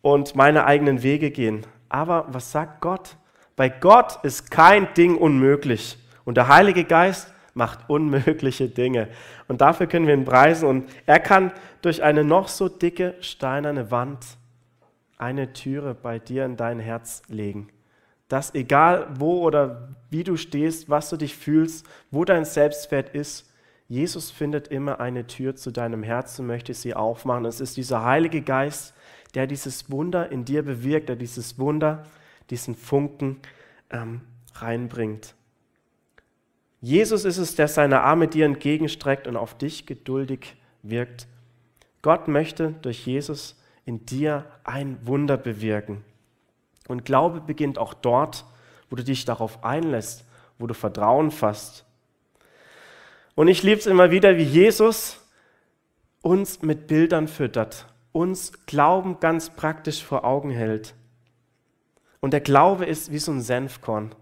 und 0.00 0.34
meine 0.34 0.64
eigenen 0.64 1.02
Wege 1.02 1.30
gehen. 1.30 1.66
Aber 1.90 2.24
was 2.28 2.52
sagt 2.52 2.80
Gott? 2.80 3.18
Bei 3.54 3.68
Gott 3.68 4.18
ist 4.22 4.50
kein 4.50 4.88
Ding 4.94 5.18
unmöglich. 5.18 5.98
Und 6.24 6.38
der 6.38 6.48
Heilige 6.48 6.84
Geist 6.84 7.34
macht 7.52 7.80
unmögliche 7.90 8.70
Dinge. 8.70 9.08
Und 9.46 9.60
dafür 9.60 9.88
können 9.88 10.06
wir 10.06 10.14
ihn 10.14 10.24
preisen. 10.24 10.66
Und 10.66 10.88
er 11.04 11.20
kann 11.20 11.52
durch 11.82 12.02
eine 12.02 12.24
noch 12.24 12.48
so 12.48 12.70
dicke 12.70 13.14
steinerne 13.20 13.90
Wand 13.90 14.24
eine 15.18 15.52
Türe 15.52 15.94
bei 15.94 16.18
dir 16.18 16.46
in 16.46 16.56
dein 16.56 16.80
Herz 16.80 17.20
legen. 17.28 17.68
Dass 18.28 18.54
egal 18.54 19.08
wo 19.18 19.42
oder 19.42 19.94
wie 20.10 20.24
du 20.24 20.36
stehst, 20.36 20.88
was 20.90 21.10
du 21.10 21.16
dich 21.16 21.36
fühlst, 21.36 21.86
wo 22.10 22.24
dein 22.24 22.44
Selbstwert 22.44 23.10
ist, 23.10 23.50
Jesus 23.88 24.30
findet 24.30 24.68
immer 24.68 24.98
eine 24.98 25.26
Tür 25.26 25.54
zu 25.54 25.70
deinem 25.70 26.02
Herzen, 26.02 26.46
möchte 26.46 26.74
sie 26.74 26.94
aufmachen. 26.94 27.44
Es 27.44 27.60
ist 27.60 27.76
dieser 27.76 28.04
Heilige 28.04 28.42
Geist, 28.42 28.94
der 29.34 29.46
dieses 29.46 29.90
Wunder 29.90 30.32
in 30.32 30.44
dir 30.44 30.64
bewirkt, 30.64 31.08
der 31.08 31.16
dieses 31.16 31.58
Wunder, 31.58 32.04
diesen 32.50 32.74
Funken 32.74 33.40
ähm, 33.90 34.22
reinbringt. 34.54 35.34
Jesus 36.80 37.24
ist 37.24 37.38
es, 37.38 37.54
der 37.54 37.68
seine 37.68 38.02
Arme 38.02 38.28
dir 38.28 38.44
entgegenstreckt 38.44 39.26
und 39.26 39.36
auf 39.36 39.56
dich 39.56 39.86
geduldig 39.86 40.56
wirkt. 40.82 41.26
Gott 42.02 42.28
möchte 42.28 42.74
durch 42.82 43.06
Jesus 43.06 43.60
in 43.84 44.04
dir 44.06 44.46
ein 44.64 44.98
Wunder 45.06 45.36
bewirken. 45.36 46.04
Und 46.88 47.04
Glaube 47.04 47.40
beginnt 47.40 47.78
auch 47.78 47.94
dort, 47.94 48.44
wo 48.90 48.96
du 48.96 49.04
dich 49.04 49.24
darauf 49.24 49.64
einlässt, 49.64 50.24
wo 50.58 50.66
du 50.66 50.74
Vertrauen 50.74 51.30
fasst. 51.30 51.84
Und 53.34 53.48
ich 53.48 53.62
liebe 53.62 53.78
es 53.78 53.86
immer 53.86 54.10
wieder, 54.10 54.36
wie 54.36 54.44
Jesus 54.44 55.20
uns 56.22 56.62
mit 56.62 56.86
Bildern 56.86 57.28
füttert, 57.28 57.86
uns 58.12 58.66
Glauben 58.66 59.20
ganz 59.20 59.50
praktisch 59.50 60.02
vor 60.02 60.24
Augen 60.24 60.50
hält. 60.50 60.94
Und 62.20 62.32
der 62.32 62.40
Glaube 62.40 62.86
ist 62.86 63.12
wie 63.12 63.18
so 63.18 63.32
ein 63.32 63.42
Senfkorn. 63.42 64.14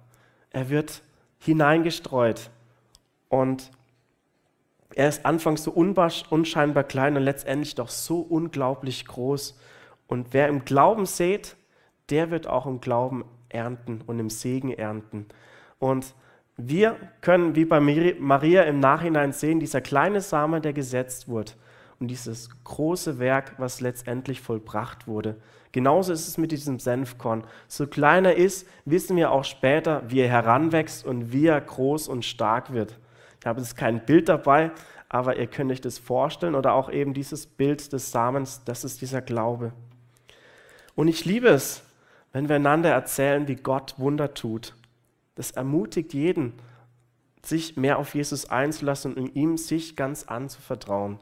Er 0.50 0.68
wird 0.68 1.02
hineingestreut 1.38 2.50
und 3.28 3.70
er 4.94 5.08
ist 5.08 5.24
anfangs 5.26 5.64
so 5.64 5.70
unscheinbar 5.70 6.84
klein 6.84 7.16
und 7.16 7.22
letztendlich 7.22 7.74
doch 7.74 7.88
so 7.88 8.20
unglaublich 8.20 9.06
groß. 9.06 9.58
Und 10.06 10.32
wer 10.32 10.48
im 10.48 10.64
Glauben 10.64 11.06
sät, 11.06 11.56
der 12.10 12.30
wird 12.30 12.46
auch 12.46 12.66
im 12.66 12.80
Glauben 12.80 13.24
ernten 13.48 14.02
und 14.06 14.18
im 14.18 14.30
Segen 14.30 14.72
ernten. 14.72 15.26
Und 15.78 16.14
wir 16.56 16.96
können 17.20 17.56
wie 17.56 17.64
bei 17.64 17.80
Maria 17.80 18.62
im 18.62 18.80
Nachhinein 18.80 19.32
sehen, 19.32 19.60
dieser 19.60 19.80
kleine 19.80 20.20
Same, 20.20 20.60
der 20.60 20.72
gesetzt 20.72 21.28
wurde 21.28 21.52
und 21.98 22.08
dieses 22.08 22.50
große 22.64 23.18
Werk, 23.18 23.54
was 23.58 23.80
letztendlich 23.80 24.40
vollbracht 24.40 25.06
wurde. 25.06 25.36
Genauso 25.72 26.12
ist 26.12 26.28
es 26.28 26.38
mit 26.38 26.52
diesem 26.52 26.78
Senfkorn. 26.78 27.44
So 27.66 27.86
klein 27.86 28.24
er 28.24 28.36
ist, 28.36 28.68
wissen 28.84 29.16
wir 29.16 29.32
auch 29.32 29.44
später, 29.44 30.02
wie 30.08 30.20
er 30.20 30.28
heranwächst 30.28 31.04
und 31.04 31.32
wie 31.32 31.46
er 31.46 31.60
groß 31.60 32.06
und 32.08 32.24
stark 32.24 32.72
wird. 32.72 32.98
Ich 33.40 33.46
habe 33.46 33.60
jetzt 33.60 33.76
kein 33.76 34.04
Bild 34.06 34.28
dabei, 34.28 34.70
aber 35.08 35.36
ihr 35.36 35.46
könnt 35.46 35.72
euch 35.72 35.80
das 35.80 35.98
vorstellen 35.98 36.54
oder 36.54 36.74
auch 36.74 36.90
eben 36.90 37.14
dieses 37.14 37.46
Bild 37.46 37.92
des 37.92 38.12
Samens, 38.12 38.62
das 38.64 38.84
ist 38.84 39.00
dieser 39.00 39.20
Glaube. 39.20 39.72
Und 40.94 41.08
ich 41.08 41.24
liebe 41.24 41.48
es, 41.48 41.83
wenn 42.34 42.48
wir 42.48 42.56
einander 42.56 42.90
erzählen, 42.90 43.46
wie 43.46 43.54
Gott 43.54 43.94
Wunder 43.96 44.34
tut. 44.34 44.74
Das 45.36 45.52
ermutigt 45.52 46.12
jeden, 46.14 46.52
sich 47.42 47.76
mehr 47.76 47.98
auf 47.98 48.14
Jesus 48.14 48.50
einzulassen 48.50 49.14
und 49.14 49.36
ihm 49.36 49.56
sich 49.56 49.94
ganz 49.94 50.24
anzuvertrauen. 50.24 51.20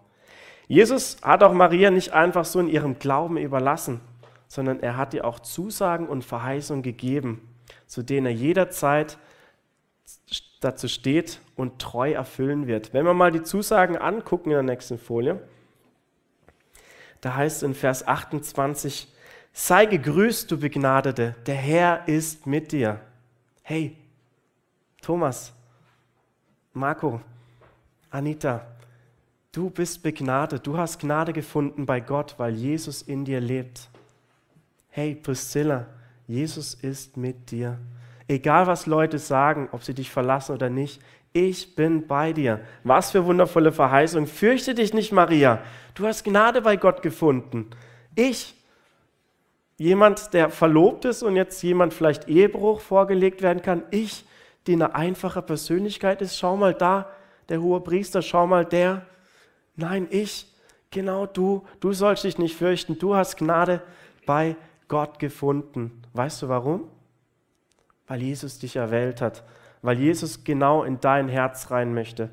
Jesus 0.69 1.19
hat 1.21 1.43
auch 1.43 1.53
Maria 1.53 1.91
nicht 1.91 2.15
einfach 2.15 2.47
so 2.47 2.61
in 2.61 2.69
ihrem 2.69 2.99
Glauben 2.99 3.37
überlassen, 3.37 4.01
sondern 4.49 4.81
er 4.81 4.97
hat 4.97 5.13
ihr 5.13 5.27
auch 5.27 5.39
Zusagen 5.39 6.09
und 6.09 6.25
Verheißungen 6.25 6.83
gegeben, 6.83 7.47
zu 7.87 8.03
denen 8.03 8.27
er 8.27 8.33
jederzeit 8.33 9.19
dazu 10.61 10.89
steht 10.89 11.41
und 11.57 11.79
treu 11.79 12.13
erfüllen 12.13 12.67
wird. 12.67 12.95
Wenn 12.95 13.05
wir 13.05 13.13
mal 13.13 13.33
die 13.33 13.43
Zusagen 13.43 13.99
angucken 13.99 14.49
in 14.49 14.55
der 14.55 14.63
nächsten 14.63 14.99
Folie, 14.99 15.43
da 17.21 17.35
heißt 17.35 17.59
es 17.59 17.63
in 17.65 17.75
Vers 17.75 18.09
28, 18.09 19.09
sei 19.53 19.87
gegrüßt, 19.87 20.51
du 20.51 20.59
Begnadete, 20.59 21.35
der 21.47 21.55
Herr 21.55 22.09
ist 22.09 22.47
mit 22.47 22.73
dir. 22.73 23.01
Hey, 23.63 23.97
Thomas, 25.01 25.53
Marco, 26.73 27.21
Anita, 28.11 28.67
du 29.53 29.71
bist 29.71 30.03
begnadet, 30.03 30.67
du 30.67 30.77
hast 30.77 30.99
Gnade 30.99 31.33
gefunden 31.33 31.87
bei 31.87 32.01
Gott, 32.01 32.35
weil 32.39 32.55
Jesus 32.55 33.03
in 33.03 33.25
dir 33.25 33.41
lebt. 33.41 33.89
Hey, 34.89 35.15
Priscilla, 35.15 35.87
Jesus 36.27 36.75
ist 36.75 37.17
mit 37.17 37.51
dir. 37.51 37.79
Egal 38.29 38.67
was 38.67 38.87
Leute 38.87 39.19
sagen, 39.19 39.69
ob 39.73 39.83
sie 39.83 39.95
dich 39.95 40.11
verlassen 40.11 40.55
oder 40.55 40.71
nicht, 40.71 41.03
ich 41.33 41.75
bin 41.75 42.07
bei 42.07 42.33
dir. 42.33 42.61
Was 42.85 43.11
für 43.11 43.25
wundervolle 43.25 43.73
Verheißung. 43.73 44.27
Fürchte 44.27 44.75
dich 44.75 44.93
nicht, 44.93 45.13
Maria. 45.13 45.61
Du 45.95 46.07
hast 46.07 46.25
Gnade 46.25 46.61
bei 46.61 46.77
Gott 46.77 47.03
gefunden. 47.03 47.71
Ich, 48.15 48.55
jemand, 49.83 50.33
der 50.33 50.51
verlobt 50.51 51.05
ist 51.05 51.23
und 51.23 51.37
jetzt 51.37 51.63
jemand 51.63 51.95
vielleicht 51.95 52.29
Ehebruch 52.29 52.81
vorgelegt 52.81 53.43
werden 53.43 53.63
kann, 53.63 53.83
ich, 53.91 54.25
die 54.67 54.75
eine 54.75 54.95
einfache 54.95 55.43
Persönlichkeit 55.43 56.23
ist, 56.23 56.39
schau 56.39 56.57
mal 56.57 56.75
da, 56.75 57.11
der 57.49 57.61
hohe 57.61 57.81
Priester, 57.81 58.23
schau 58.23 58.47
mal 58.47 58.65
der. 58.65 59.07
Nein, 59.77 60.07
ich, 60.11 60.47
genau 60.91 61.27
du, 61.27 61.65
du 61.81 61.93
sollst 61.93 62.25
dich 62.25 62.39
nicht 62.39 62.57
fürchten. 62.57 62.99
Du 62.99 63.15
hast 63.15 63.37
Gnade 63.37 63.83
bei 64.27 64.57
Gott 64.89 65.19
gefunden. 65.19 66.03
Weißt 66.13 66.43
du 66.43 66.49
warum? 66.49 66.89
weil 68.13 68.21
Jesus 68.21 68.59
dich 68.59 68.77
erwählt 68.77 69.23
hat, 69.23 69.43
weil 69.81 69.99
Jesus 69.99 70.45
genau 70.45 70.83
in 70.83 71.01
dein 71.01 71.31
Herz 71.31 71.71
rein 71.71 71.95
möchte. 71.95 72.29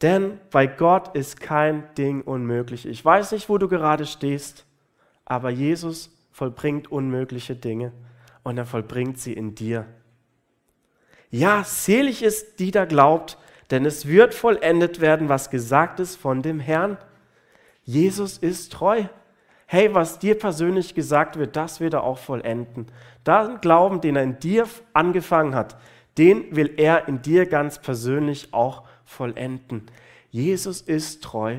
Denn 0.00 0.38
bei 0.52 0.68
Gott 0.68 1.16
ist 1.16 1.40
kein 1.40 1.82
Ding 1.96 2.22
unmöglich. 2.22 2.86
Ich 2.86 3.04
weiß 3.04 3.32
nicht, 3.32 3.48
wo 3.48 3.58
du 3.58 3.66
gerade 3.66 4.06
stehst, 4.06 4.64
aber 5.28 5.50
Jesus 5.50 6.10
vollbringt 6.32 6.90
unmögliche 6.90 7.54
Dinge 7.54 7.92
und 8.42 8.58
er 8.58 8.66
vollbringt 8.66 9.18
sie 9.18 9.32
in 9.32 9.54
dir. 9.54 9.86
Ja, 11.30 11.62
selig 11.64 12.22
ist, 12.22 12.58
die 12.58 12.70
da 12.70 12.84
glaubt, 12.84 13.38
denn 13.70 13.84
es 13.84 14.06
wird 14.06 14.34
vollendet 14.34 15.00
werden, 15.00 15.28
was 15.28 15.50
gesagt 15.50 16.00
ist 16.00 16.16
von 16.16 16.42
dem 16.42 16.58
Herrn. 16.58 16.96
Jesus 17.84 18.38
ist 18.38 18.72
treu 18.72 19.04
hey, 19.70 19.94
was 19.94 20.18
dir 20.18 20.36
persönlich 20.36 20.94
gesagt 20.94 21.38
wird, 21.38 21.54
das 21.54 21.78
wird 21.78 21.92
er 21.92 22.02
auch 22.02 22.16
vollenden. 22.16 22.86
Den 23.26 23.60
Glauben, 23.60 24.00
den 24.00 24.16
er 24.16 24.22
in 24.22 24.40
dir 24.40 24.66
angefangen 24.94 25.54
hat, 25.54 25.76
den 26.16 26.56
will 26.56 26.72
er 26.78 27.06
in 27.06 27.20
dir 27.20 27.44
ganz 27.44 27.78
persönlich 27.78 28.54
auch 28.54 28.84
vollenden. 29.04 29.86
Jesus 30.30 30.80
ist 30.80 31.22
treu. 31.22 31.58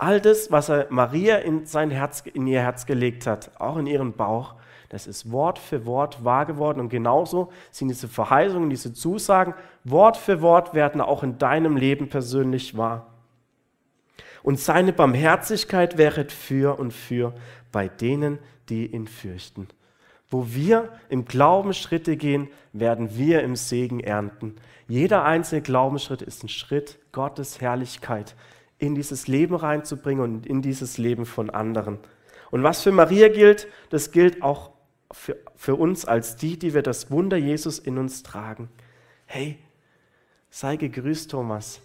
All 0.00 0.20
das, 0.20 0.52
was 0.52 0.68
er 0.68 0.86
Maria 0.90 1.38
in, 1.38 1.66
sein 1.66 1.90
Herz, 1.90 2.22
in 2.32 2.46
ihr 2.46 2.60
Herz 2.60 2.86
gelegt 2.86 3.26
hat, 3.26 3.50
auch 3.58 3.76
in 3.78 3.88
ihren 3.88 4.12
Bauch, 4.12 4.54
das 4.90 5.08
ist 5.08 5.32
Wort 5.32 5.58
für 5.58 5.86
Wort 5.86 6.24
wahr 6.24 6.46
geworden. 6.46 6.78
Und 6.78 6.88
genauso 6.88 7.50
sind 7.72 7.88
diese 7.88 8.06
Verheißungen, 8.06 8.70
diese 8.70 8.94
Zusagen, 8.94 9.54
Wort 9.82 10.16
für 10.16 10.40
Wort 10.40 10.72
werden 10.72 11.00
auch 11.00 11.24
in 11.24 11.38
deinem 11.38 11.76
Leben 11.76 12.08
persönlich 12.08 12.76
wahr 12.76 13.08
und 14.44 14.60
seine 14.60 14.92
Barmherzigkeit 14.92 15.98
wäret 15.98 16.30
für 16.30 16.78
und 16.78 16.92
für 16.92 17.34
bei 17.72 17.88
denen, 17.88 18.38
die 18.68 18.86
ihn 18.86 19.08
fürchten. 19.08 19.66
Wo 20.30 20.46
wir 20.48 20.90
im 21.08 21.24
Glauben 21.24 21.74
Schritte 21.74 22.16
gehen, 22.16 22.48
werden 22.72 23.16
wir 23.16 23.42
im 23.42 23.56
Segen 23.56 23.98
ernten. 23.98 24.54
Jeder 24.86 25.24
einzelne 25.24 25.62
Glaubensschritt 25.62 26.22
ist 26.22 26.44
ein 26.44 26.48
Schritt, 26.48 26.98
Gottes 27.12 27.60
Herrlichkeit 27.60 28.36
in 28.78 28.94
dieses 28.94 29.28
Leben 29.28 29.54
reinzubringen 29.54 30.22
und 30.22 30.46
in 30.46 30.62
dieses 30.62 30.98
Leben 30.98 31.26
von 31.26 31.50
anderen. 31.50 31.98
Und 32.50 32.62
was 32.62 32.82
für 32.82 32.92
Maria 32.92 33.28
gilt, 33.28 33.68
das 33.90 34.10
gilt 34.10 34.42
auch 34.42 34.72
für, 35.12 35.36
für 35.56 35.74
uns 35.74 36.04
als 36.04 36.36
die, 36.36 36.58
die 36.58 36.74
wir 36.74 36.82
das 36.82 37.10
Wunder 37.10 37.36
Jesus 37.36 37.78
in 37.78 37.98
uns 37.98 38.22
tragen. 38.22 38.68
Hey, 39.26 39.58
sei 40.50 40.76
gegrüßt, 40.76 41.30
Thomas 41.30 41.80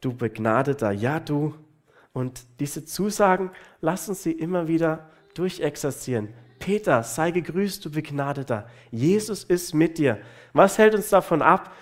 du 0.00 0.14
Begnadeter, 0.14 0.90
ja 0.90 1.20
du. 1.20 1.54
Und 2.12 2.42
diese 2.58 2.84
Zusagen 2.84 3.50
lassen 3.80 4.14
sie 4.14 4.32
immer 4.32 4.66
wieder 4.66 5.10
durchexerzieren. 5.34 6.28
Peter, 6.58 7.02
sei 7.02 7.30
gegrüßt, 7.30 7.84
du 7.84 7.90
Begnadeter. 7.90 8.68
Jesus 8.90 9.44
ist 9.44 9.74
mit 9.74 9.98
dir. 9.98 10.18
Was 10.52 10.78
hält 10.78 10.94
uns 10.94 11.08
davon 11.08 11.40
ab, 11.40 11.72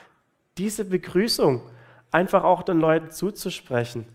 diese 0.59 0.85
Begrüßung 0.85 1.63
einfach 2.11 2.45
auch 2.45 2.63
den 2.63 2.81
Leuten 2.81 3.11
zuzusprechen? 3.11 4.07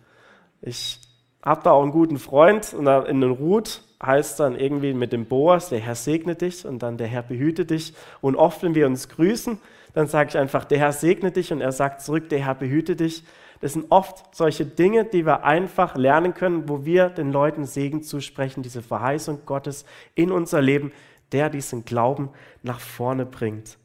Ich 0.62 1.00
habe 1.44 1.62
da 1.64 1.72
auch 1.72 1.84
einen 1.84 1.92
guten 1.92 2.18
Freund 2.18 2.74
und 2.74 2.88
in 2.88 3.22
den 3.22 3.32
Ruth 3.32 3.82
heißt 4.02 4.40
dann 4.40 4.56
irgendwie 4.58 4.94
mit 4.94 5.14
dem 5.14 5.26
Boas, 5.26 5.70
der 5.70 5.80
Herr 5.80 5.96
segne 5.96 6.36
dich 6.36 6.66
und 6.66 6.84
dann 6.84 6.98
der 6.98 7.08
Herr 7.08 7.24
behüte 7.24 7.66
dich. 7.66 7.94
Und 8.22 8.36
oft, 8.36 8.64
wenn 8.64 8.76
wir 8.76 8.86
uns 8.86 9.10
grüßen, 9.10 9.60
dann 9.94 10.08
sage 10.08 10.30
ich 10.30 10.38
einfach, 10.38 10.66
der 10.66 10.80
Herr 10.80 10.92
segne 10.92 11.32
dich 11.32 11.52
und 11.52 11.62
er 11.62 11.72
sagt 11.72 12.02
zurück, 12.02 12.30
der 12.30 12.40
Herr 12.40 12.56
behüte 12.56 12.96
dich. 12.96 13.24
Das 13.62 13.74
sind 13.74 13.86
oft 13.92 14.36
solche 14.36 14.66
Dinge, 14.66 15.06
die 15.06 15.26
wir 15.26 15.46
einfach 15.46 15.96
lernen 15.96 16.34
können, 16.34 16.68
wo 16.68 16.84
wir 16.84 17.10
den 17.10 17.32
Leuten 17.32 17.66
Segen 17.66 18.04
zusprechen, 18.04 18.62
diese 18.62 18.82
Verheißung 18.82 19.46
Gottes 19.46 19.86
in 20.16 20.32
unser 20.32 20.62
Leben, 20.62 20.92
der 21.32 21.50
diesen 21.50 21.86
Glauben 21.86 22.30
nach 22.62 22.80
vorne 22.80 23.26
bringt. 23.26 23.78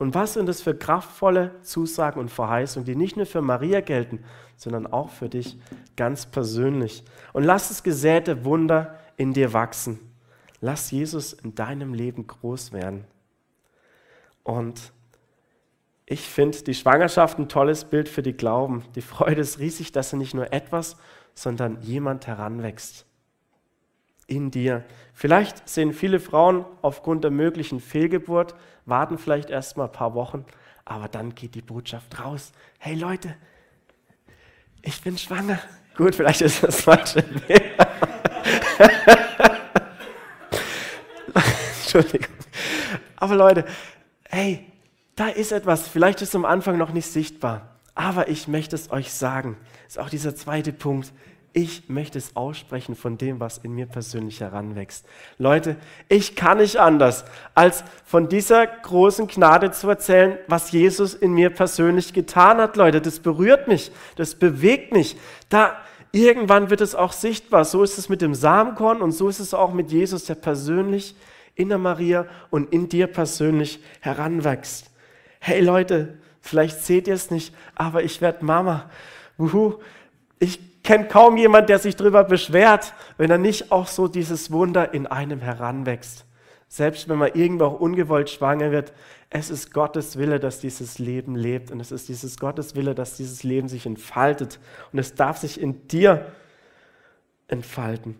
Und 0.00 0.14
was 0.14 0.32
sind 0.32 0.46
das 0.46 0.62
für 0.62 0.74
kraftvolle 0.74 1.60
Zusagen 1.60 2.20
und 2.20 2.30
Verheißungen, 2.30 2.86
die 2.86 2.96
nicht 2.96 3.18
nur 3.18 3.26
für 3.26 3.42
Maria 3.42 3.82
gelten, 3.82 4.24
sondern 4.56 4.86
auch 4.86 5.10
für 5.10 5.28
dich 5.28 5.58
ganz 5.94 6.24
persönlich. 6.24 7.04
Und 7.34 7.44
lass 7.44 7.68
das 7.68 7.82
gesäte 7.82 8.46
Wunder 8.46 8.98
in 9.18 9.34
dir 9.34 9.52
wachsen. 9.52 10.00
Lass 10.62 10.90
Jesus 10.90 11.34
in 11.34 11.54
deinem 11.54 11.92
Leben 11.92 12.26
groß 12.26 12.72
werden. 12.72 13.04
Und 14.42 14.90
ich 16.06 16.22
finde 16.22 16.62
die 16.62 16.74
Schwangerschaft 16.74 17.38
ein 17.38 17.50
tolles 17.50 17.84
Bild 17.84 18.08
für 18.08 18.22
die 18.22 18.32
Glauben. 18.32 18.84
Die 18.94 19.02
Freude 19.02 19.42
ist 19.42 19.58
riesig, 19.58 19.92
dass 19.92 20.14
er 20.14 20.18
nicht 20.18 20.32
nur 20.32 20.50
etwas, 20.50 20.96
sondern 21.34 21.82
jemand 21.82 22.26
heranwächst 22.26 23.04
in 24.30 24.50
dir. 24.50 24.84
Vielleicht 25.12 25.68
sehen 25.68 25.92
viele 25.92 26.20
Frauen 26.20 26.64
aufgrund 26.82 27.24
der 27.24 27.30
möglichen 27.30 27.80
Fehlgeburt, 27.80 28.54
warten 28.86 29.18
vielleicht 29.18 29.50
erst 29.50 29.76
mal 29.76 29.84
ein 29.84 29.92
paar 29.92 30.14
Wochen, 30.14 30.46
aber 30.84 31.08
dann 31.08 31.34
geht 31.34 31.54
die 31.54 31.62
Botschaft 31.62 32.24
raus. 32.24 32.52
Hey 32.78 32.94
Leute, 32.94 33.36
ich 34.82 35.02
bin 35.02 35.18
schwanger. 35.18 35.58
Gut, 35.96 36.14
vielleicht 36.14 36.40
ist 36.40 36.62
das 36.62 36.80
falsche 36.80 37.22
Entschuldigung. 41.82 42.34
Aber 43.16 43.34
Leute, 43.36 43.64
hey, 44.28 44.66
da 45.16 45.28
ist 45.28 45.52
etwas, 45.52 45.88
vielleicht 45.88 46.22
ist 46.22 46.30
es 46.30 46.34
am 46.34 46.44
Anfang 46.46 46.78
noch 46.78 46.92
nicht 46.92 47.06
sichtbar, 47.06 47.76
aber 47.94 48.28
ich 48.28 48.48
möchte 48.48 48.76
es 48.76 48.90
euch 48.90 49.12
sagen. 49.12 49.58
Das 49.84 49.96
ist 49.96 49.98
auch 49.98 50.08
dieser 50.08 50.34
zweite 50.34 50.72
Punkt 50.72 51.12
ich 51.52 51.88
möchte 51.88 52.16
es 52.16 52.36
aussprechen 52.36 52.94
von 52.94 53.18
dem, 53.18 53.40
was 53.40 53.58
in 53.58 53.74
mir 53.74 53.86
persönlich 53.86 54.40
heranwächst. 54.40 55.04
Leute, 55.36 55.76
ich 56.08 56.36
kann 56.36 56.58
nicht 56.58 56.76
anders, 56.76 57.24
als 57.54 57.82
von 58.04 58.28
dieser 58.28 58.66
großen 58.66 59.26
Gnade 59.26 59.72
zu 59.72 59.88
erzählen, 59.88 60.38
was 60.46 60.70
Jesus 60.70 61.14
in 61.14 61.32
mir 61.32 61.50
persönlich 61.50 62.12
getan 62.12 62.58
hat. 62.58 62.76
Leute, 62.76 63.00
das 63.00 63.18
berührt 63.18 63.66
mich, 63.66 63.90
das 64.14 64.36
bewegt 64.36 64.92
mich. 64.92 65.16
Da 65.48 65.76
irgendwann 66.12 66.70
wird 66.70 66.80
es 66.80 66.94
auch 66.94 67.12
sichtbar. 67.12 67.64
So 67.64 67.82
ist 67.82 67.98
es 67.98 68.08
mit 68.08 68.22
dem 68.22 68.34
Samenkorn 68.34 69.02
und 69.02 69.10
so 69.10 69.28
ist 69.28 69.40
es 69.40 69.52
auch 69.52 69.72
mit 69.72 69.90
Jesus, 69.90 70.26
der 70.26 70.36
persönlich 70.36 71.16
in 71.56 71.68
der 71.68 71.78
Maria 71.78 72.26
und 72.50 72.72
in 72.72 72.88
dir 72.88 73.08
persönlich 73.08 73.80
heranwächst. 74.00 74.90
Hey 75.40 75.60
Leute, 75.60 76.18
vielleicht 76.40 76.80
seht 76.84 77.08
ihr 77.08 77.14
es 77.14 77.30
nicht, 77.30 77.52
aber 77.74 78.04
ich 78.04 78.20
werde 78.20 78.44
Mama. 78.44 78.88
Wuhu. 79.36 79.80
Ich 80.38 80.69
kenne 80.82 81.08
kaum 81.08 81.36
jemand, 81.36 81.68
der 81.68 81.78
sich 81.78 81.96
darüber 81.96 82.24
beschwert, 82.24 82.94
wenn 83.16 83.30
er 83.30 83.38
nicht 83.38 83.72
auch 83.72 83.86
so 83.86 84.08
dieses 84.08 84.50
Wunder 84.50 84.94
in 84.94 85.06
einem 85.06 85.40
heranwächst. 85.40 86.24
Selbst 86.68 87.08
wenn 87.08 87.18
man 87.18 87.32
irgendwo 87.34 87.64
auch 87.64 87.80
ungewollt 87.80 88.30
schwanger 88.30 88.70
wird, 88.70 88.92
es 89.28 89.50
ist 89.50 89.72
Gottes 89.72 90.18
Wille, 90.18 90.38
dass 90.38 90.60
dieses 90.60 90.98
Leben 90.98 91.34
lebt. 91.34 91.70
Und 91.70 91.80
es 91.80 91.90
ist 91.90 92.08
dieses 92.08 92.38
Gottes 92.38 92.76
Wille, 92.76 92.94
dass 92.94 93.16
dieses 93.16 93.42
Leben 93.42 93.68
sich 93.68 93.86
entfaltet. 93.86 94.60
Und 94.92 94.98
es 94.98 95.14
darf 95.14 95.38
sich 95.38 95.60
in 95.60 95.88
dir 95.88 96.26
entfalten. 97.48 98.16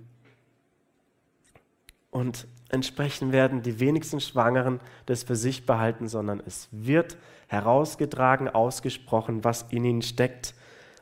Und 2.11 2.49
entsprechend 2.71 3.33
werden 3.33 3.62
die 3.62 3.79
wenigsten 3.79 4.21
Schwangeren 4.21 4.81
das 5.07 5.23
für 5.23 5.37
sich 5.37 5.64
behalten, 5.64 6.09
sondern 6.09 6.43
es 6.45 6.69
wird 6.73 7.16
herausgetragen, 7.46 8.49
ausgesprochen, 8.49 9.44
was 9.44 9.66
in 9.70 9.85
ihnen 9.85 10.03
steckt 10.03 10.55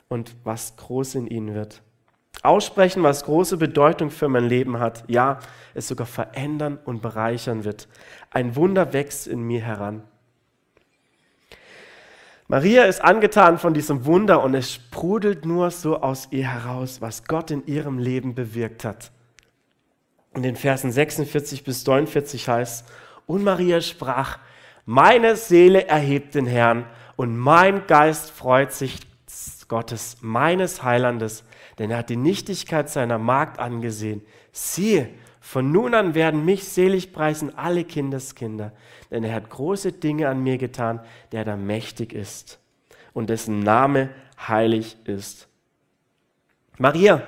und 0.09 0.35
was 0.43 0.75
groß 0.75 1.15
in 1.15 1.27
ihnen 1.27 1.55
wird. 1.55 1.81
Aussprechen, 2.41 3.03
was 3.03 3.23
große 3.23 3.57
Bedeutung 3.57 4.11
für 4.11 4.29
mein 4.29 4.45
Leben 4.45 4.79
hat, 4.79 5.03
ja, 5.07 5.39
es 5.73 5.87
sogar 5.87 6.07
verändern 6.07 6.77
und 6.85 7.01
bereichern 7.01 7.63
wird. 7.63 7.87
Ein 8.31 8.55
Wunder 8.55 8.93
wächst 8.93 9.27
in 9.27 9.41
mir 9.41 9.61
heran. 9.61 10.03
Maria 12.47 12.85
ist 12.85 13.03
angetan 13.03 13.59
von 13.59 13.73
diesem 13.73 14.05
Wunder 14.05 14.43
und 14.43 14.55
es 14.55 14.73
sprudelt 14.73 15.45
nur 15.45 15.69
so 15.69 16.01
aus 16.01 16.29
ihr 16.31 16.51
heraus, 16.51 16.99
was 17.01 17.25
Gott 17.25 17.51
in 17.51 17.65
ihrem 17.67 17.99
Leben 17.99 18.33
bewirkt 18.33 18.83
hat. 18.83 19.11
In 20.33 20.41
den 20.41 20.55
Versen 20.55 20.91
46 20.91 21.63
bis 21.63 21.85
49 21.85 22.47
heißt, 22.47 22.87
und 23.27 23.43
Maria 23.43 23.81
sprach, 23.81 24.39
meine 24.85 25.35
Seele 25.35 25.85
erhebt 25.87 26.33
den 26.33 26.47
Herrn 26.47 26.85
und 27.15 27.37
mein 27.37 27.85
Geist 27.85 28.31
freut 28.31 28.71
sich 28.71 28.97
Gottes, 29.69 30.17
meines 30.19 30.83
Heilandes, 30.83 31.45
denn 31.77 31.91
er 31.91 31.99
hat 31.99 32.09
die 32.09 32.17
Nichtigkeit 32.17 32.89
seiner 32.89 33.17
Magd 33.17 33.59
angesehen. 33.59 34.21
Siehe, 34.51 35.09
von 35.39 35.71
nun 35.71 35.93
an 35.93 36.15
werden 36.15 36.43
mich 36.43 36.65
selig 36.65 37.13
preisen 37.13 37.57
alle 37.57 37.85
Kindeskinder, 37.85 38.73
denn 39.09 39.23
er 39.23 39.33
hat 39.33 39.49
große 39.49 39.93
Dinge 39.93 40.27
an 40.27 40.43
mir 40.43 40.57
getan, 40.57 40.99
der 41.31 41.45
da 41.45 41.55
mächtig 41.55 42.11
ist 42.11 42.59
und 43.13 43.29
dessen 43.29 43.59
Name 43.59 44.09
heilig 44.47 44.97
ist. 45.05 45.47
Maria, 46.77 47.23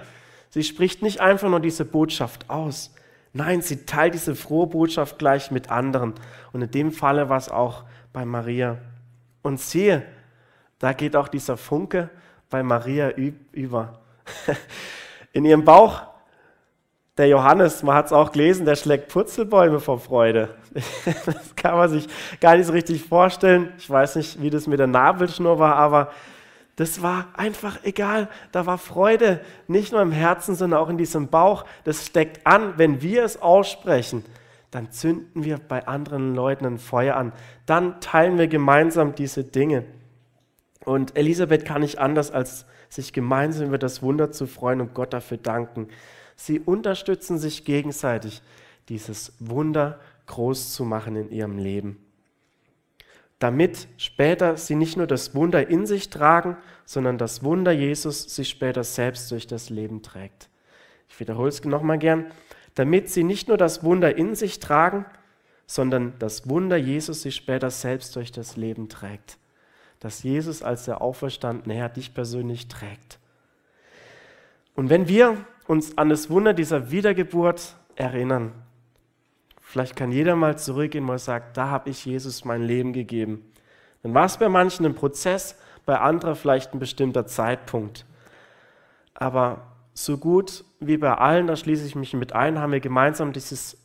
sie 0.49 0.63
spricht 0.63 1.01
nicht 1.01 1.21
einfach 1.21 1.49
nur 1.49 1.60
diese 1.60 1.86
Botschaft 1.86 2.49
aus. 2.49 2.93
Nein, 3.34 3.62
sie 3.62 3.86
teilt 3.86 4.13
diese 4.13 4.36
frohe 4.36 4.67
Botschaft 4.67 5.17
gleich 5.17 5.51
mit 5.51 5.69
anderen. 5.69 6.13
Und 6.51 6.62
in 6.62 6.71
dem 6.71 6.91
Falle 6.91 7.30
war 7.30 7.38
es 7.38 7.49
auch 7.49 7.86
bei 8.12 8.25
Maria. 8.25 8.77
Und 9.41 9.60
siehe, 9.60 10.04
da 10.80 10.93
geht 10.93 11.15
auch 11.15 11.27
dieser 11.27 11.58
Funke 11.58 12.10
bei 12.52 12.62
Maria 12.62 13.10
über. 13.52 14.00
In 15.34 15.46
ihrem 15.46 15.66
Bauch, 15.66 16.04
der 17.18 17.28
Johannes, 17.28 17.82
man 17.82 17.96
hat 17.96 18.06
es 18.06 18.14
auch 18.14 18.32
gelesen, 18.32 18.66
der 18.66 18.76
schlägt 18.76 19.08
Purzelbäume 19.08 19.80
vor 19.80 20.00
Freude. 20.00 20.50
Das 21.26 21.56
kann 21.56 21.76
man 21.76 21.90
sich 21.90 22.08
gar 22.40 22.56
nicht 22.56 22.68
so 22.68 22.74
richtig 22.74 23.04
vorstellen. 23.04 23.74
Ich 23.78 23.90
weiß 23.90 24.16
nicht, 24.18 24.42
wie 24.42 24.50
das 24.50 24.68
mit 24.68 24.80
der 24.80 24.88
Nabelschnur 24.88 25.58
war, 25.58 25.76
aber 25.76 26.12
das 26.76 27.02
war 27.02 27.28
einfach 27.34 27.80
egal. 27.84 28.30
Da 28.52 28.66
war 28.68 28.78
Freude, 28.78 29.42
nicht 29.68 29.92
nur 29.92 30.02
im 30.02 30.12
Herzen, 30.12 30.56
sondern 30.56 30.80
auch 30.80 30.90
in 30.90 30.98
diesem 30.98 31.28
Bauch. 31.28 31.66
Das 31.84 32.06
steckt 32.06 32.46
an, 32.46 32.74
wenn 32.78 33.02
wir 33.02 33.24
es 33.26 33.42
aussprechen 33.42 34.24
dann 34.72 34.90
zünden 34.90 35.44
wir 35.44 35.60
bei 35.60 35.86
anderen 35.86 36.34
Leuten 36.34 36.66
ein 36.66 36.78
Feuer 36.78 37.18
an. 37.18 37.34
Dann 37.66 38.00
teilen 38.00 38.38
wir 38.38 38.48
gemeinsam 38.48 39.14
diese 39.14 39.44
Dinge. 39.44 39.84
Und 40.84 41.15
Elisabeth 41.15 41.65
kann 41.65 41.82
nicht 41.82 42.00
anders, 42.00 42.32
als 42.32 42.65
sich 42.89 43.13
gemeinsam 43.13 43.67
über 43.67 43.78
das 43.78 44.02
Wunder 44.02 44.32
zu 44.32 44.48
freuen 44.48 44.82
und 44.82 44.94
Gott 44.94 45.13
dafür 45.13 45.38
danken. 45.38 45.88
Sie 46.36 46.60
unterstützen 46.60 47.38
sich 47.38 47.65
gegenseitig, 47.65 48.41
dieses 48.89 49.34
Wunder 49.39 50.00
groß 50.26 50.74
zu 50.74 50.84
machen 50.84 51.15
in 51.15 51.30
ihrem 51.32 51.58
Leben. 51.58 52.04
Damit 53.39 53.88
später 53.98 54.58
sie 54.58 54.76
nicht 54.76 54.98
nur 54.98 55.08
das 55.08 55.34
Wunder 55.34 55.67
in 55.67 55.86
sich 55.86 56.10
tragen, 56.10 56.58
sondern 56.86 57.17
das 57.17 57.44
Wunder 57.44 57.72
Jesus 57.72 58.36
sich 58.36 58.50
später 58.50 58.84
selbst 58.84 59.32
durch 59.32 59.48
das 59.48 59.70
Leben 59.70 60.02
trägt. 60.02 60.50
Ich 61.10 61.20
wiederhole 61.20 61.50
es 61.50 61.63
nochmal 61.63 61.98
gern. 61.98 62.32
Damit 62.76 63.10
sie 63.10 63.24
nicht 63.24 63.48
nur 63.48 63.58
das 63.58 63.84
Wunder 63.84 64.15
in 64.15 64.36
sich 64.36 64.60
tragen, 64.60 65.06
sondern 65.65 66.13
das 66.20 66.48
Wunder 66.50 66.78
Jesus 66.78 67.22
sich 67.22 67.36
später 67.36 67.70
selbst 67.70 68.15
durch 68.15 68.32
das 68.32 68.58
Leben 68.58 68.89
trägt 68.89 69.38
dass 70.02 70.24
Jesus 70.24 70.62
als 70.62 70.86
der 70.86 71.02
auferstandene 71.02 71.76
Herr 71.76 71.90
dich 71.90 72.14
persönlich 72.14 72.68
trägt. 72.68 73.20
Und 74.76 74.90
wenn 74.90 75.08
wir 75.08 75.38
uns 75.68 75.98
an 75.98 76.10
das 76.10 76.30
Wunder 76.30 76.54
dieser 76.54 76.92
Wiedergeburt 76.92 77.76
erinnern, 77.96 78.52
vielleicht 79.62 79.96
kann 79.96 80.12
jeder 80.12 80.36
mal 80.36 80.58
zurückgehen 80.58 81.08
und 81.08 81.20
sagen, 81.20 81.46
da 81.54 81.70
habe 81.70 81.92
ich 81.92 82.06
Jesus 82.06 82.44
mein 82.44 82.64
Leben 82.64 82.94
gegeben. 82.94 83.46
Dann 84.02 84.14
war 84.14 84.26
es 84.26 84.38
bei 84.38 84.50
manchen 84.50 84.86
ein 84.86 84.96
Prozess, 84.96 85.56
bei 85.86 86.00
anderen 86.00 86.36
vielleicht 86.36 86.74
ein 86.74 86.80
bestimmter 86.80 87.28
Zeitpunkt. 87.28 88.06
Aber 89.14 89.62
so 89.94 90.18
gut 90.18 90.64
wie 90.80 90.98
bei 90.98 91.14
allen, 91.14 91.46
da 91.46 91.56
schließe 91.56 91.86
ich 91.86 91.96
mich 91.96 92.14
mit 92.14 92.34
ein, 92.34 92.58
haben 92.58 92.72
wir 92.72 92.80
gemeinsam 92.80 93.34
dieses 93.34 93.78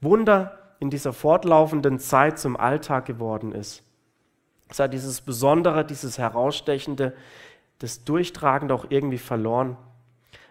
Wunder 0.00 0.58
in 0.78 0.90
dieser 0.90 1.12
fortlaufenden 1.12 1.98
Zeit 1.98 2.38
zum 2.38 2.56
Alltag 2.56 3.06
geworden 3.06 3.50
ist. 3.50 3.82
Es 4.68 4.78
hat 4.78 4.92
dieses 4.92 5.20
Besondere, 5.20 5.84
dieses 5.84 6.18
Herausstechende, 6.18 7.14
das 7.78 8.04
Durchtragende 8.04 8.74
auch 8.74 8.86
irgendwie 8.88 9.18
verloren. 9.18 9.76